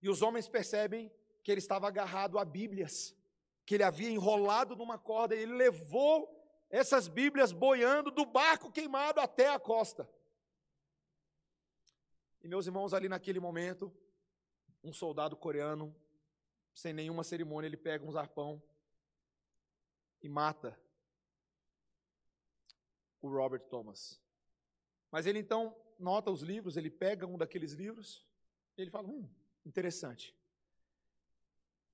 [0.02, 1.12] e os homens percebem
[1.42, 3.14] que ele estava agarrado a Bíblias,
[3.64, 6.28] que ele havia enrolado numa corda, e ele levou
[6.68, 10.10] essas Bíblias boiando do barco queimado até a costa.
[12.42, 13.94] E meus irmãos, ali naquele momento,
[14.82, 15.94] um soldado coreano,
[16.74, 18.62] sem nenhuma cerimônia, ele pega um zarpão
[20.20, 20.78] e mata
[23.26, 24.20] o Robert Thomas.
[25.10, 28.26] Mas ele então nota os livros, ele pega um daqueles livros,
[28.76, 29.28] e ele fala: hum,
[29.64, 30.36] interessante.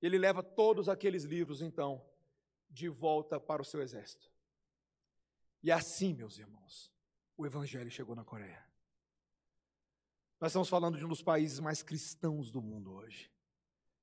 [0.01, 2.05] Ele leva todos aqueles livros, então,
[2.68, 4.31] de volta para o seu exército.
[5.62, 6.91] E assim, meus irmãos,
[7.37, 8.64] o Evangelho chegou na Coreia.
[10.41, 13.31] Nós estamos falando de um dos países mais cristãos do mundo hoje,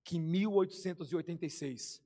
[0.03, 2.05] que em 1886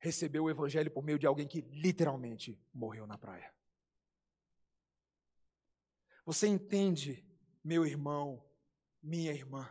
[0.00, 3.54] recebeu o Evangelho por meio de alguém que literalmente morreu na praia.
[6.24, 7.24] Você entende,
[7.64, 8.44] meu irmão,
[9.02, 9.70] minha irmã,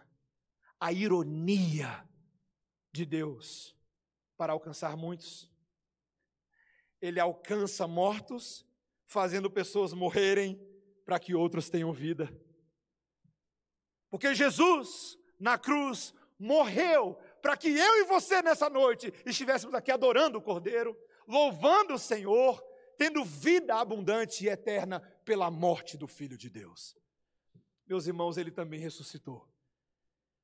[0.79, 2.07] a ironia
[2.91, 3.75] de Deus
[4.37, 5.51] para alcançar muitos?
[7.01, 8.65] Ele alcança mortos,
[9.05, 10.59] fazendo pessoas morrerem
[11.05, 12.29] para que outros tenham vida.
[14.09, 20.37] Porque Jesus, na cruz, morreu para que eu e você nessa noite estivéssemos aqui adorando
[20.37, 20.97] o Cordeiro,
[21.27, 22.63] louvando o Senhor,
[22.99, 26.97] tendo vida abundante e eterna pela morte do Filho de Deus.
[27.87, 29.47] Meus irmãos, ele também ressuscitou.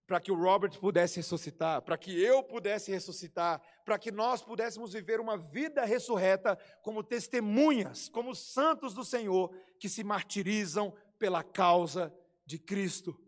[0.08, 4.94] Para que o Robert pudesse ressuscitar, para que eu pudesse ressuscitar, para que nós pudéssemos
[4.94, 12.16] viver uma vida ressurreta como testemunhas, como santos do Senhor que se martirizam pela causa
[12.46, 13.20] de Cristo.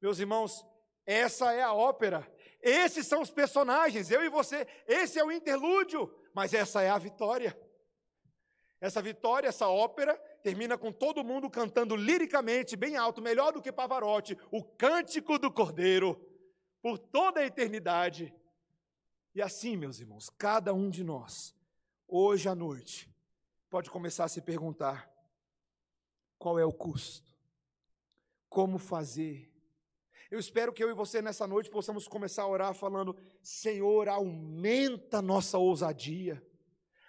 [0.00, 0.64] Meus irmãos,
[1.04, 2.26] essa é a ópera.
[2.62, 4.66] Esses são os personagens, eu e você.
[4.88, 7.54] Esse é o interlúdio, mas essa é a vitória.
[8.84, 13.72] Essa vitória, essa ópera, termina com todo mundo cantando liricamente, bem alto, melhor do que
[13.72, 16.20] Pavarotti, o cântico do Cordeiro,
[16.82, 18.34] por toda a eternidade.
[19.34, 21.56] E assim, meus irmãos, cada um de nós,
[22.06, 23.10] hoje à noite,
[23.70, 25.10] pode começar a se perguntar:
[26.36, 27.34] qual é o custo?
[28.50, 29.50] Como fazer?
[30.30, 35.22] Eu espero que eu e você nessa noite possamos começar a orar falando: Senhor, aumenta
[35.22, 36.46] nossa ousadia,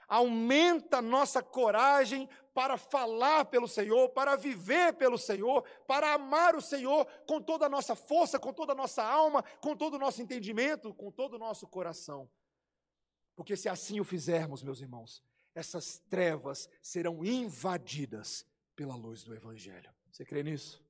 [0.07, 7.05] aumenta nossa coragem para falar pelo Senhor, para viver pelo Senhor, para amar o Senhor
[7.27, 10.93] com toda a nossa força, com toda a nossa alma, com todo o nosso entendimento,
[10.93, 12.29] com todo o nosso coração.
[13.35, 15.21] Porque se assim o fizermos, meus irmãos,
[15.53, 18.45] essas trevas serão invadidas
[18.75, 19.93] pela luz do Evangelho.
[20.11, 20.81] Você crê nisso?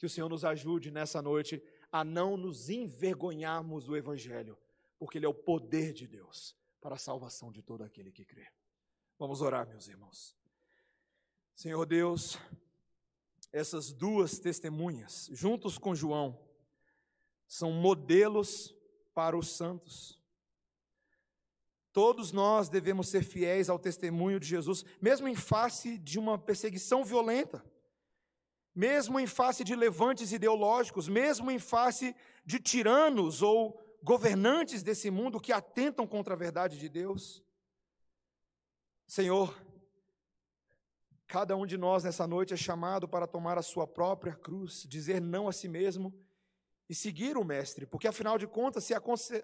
[0.00, 1.62] Que o Senhor nos ajude nessa noite
[1.92, 4.58] a não nos envergonharmos do Evangelho,
[4.98, 8.46] porque ele é o poder de Deus para a salvação de todo aquele que crê.
[9.18, 10.36] Vamos orar, meus irmãos.
[11.54, 12.36] Senhor Deus,
[13.50, 16.38] essas duas testemunhas, juntos com João,
[17.48, 18.76] são modelos
[19.14, 20.22] para os santos.
[21.90, 27.02] Todos nós devemos ser fiéis ao testemunho de Jesus, mesmo em face de uma perseguição
[27.02, 27.64] violenta,
[28.74, 32.14] mesmo em face de levantes ideológicos, mesmo em face
[32.44, 37.42] de tiranos ou governantes desse mundo que atentam contra a verdade de Deus.
[39.06, 39.58] Senhor,
[41.26, 45.22] cada um de nós nessa noite é chamado para tomar a sua própria cruz, dizer
[45.22, 46.12] não a si mesmo
[46.86, 48.92] e seguir o Mestre, porque afinal de contas, se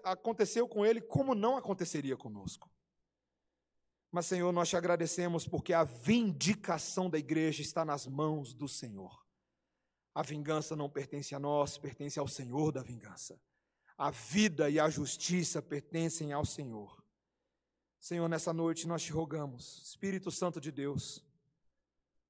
[0.03, 2.69] aconteceu com ele, como não aconteceria conosco?
[4.11, 9.25] Mas, Senhor, nós te agradecemos porque a vindicação da igreja está nas mãos do Senhor.
[10.13, 13.41] A vingança não pertence a nós, pertence ao Senhor da vingança.
[14.01, 17.05] A vida e a justiça pertencem ao Senhor.
[17.99, 21.23] Senhor, nessa noite nós te rogamos, Espírito Santo de Deus,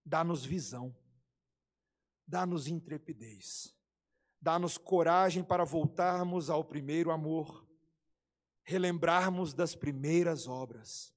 [0.06, 0.94] dá-nos visão,
[2.28, 3.74] dá-nos intrepidez,
[4.42, 7.66] dá-nos coragem para voltarmos ao primeiro amor,
[8.64, 11.14] relembrarmos das primeiras obras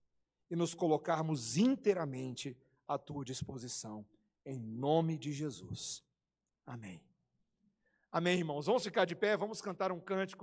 [0.49, 4.07] e nos colocarmos inteiramente à tua disposição,
[4.47, 6.05] em nome de Jesus.
[6.65, 7.03] Amém.
[8.15, 8.67] Amém, irmãos.
[8.67, 10.43] Vamos ficar de pé, vamos cantar um cântico.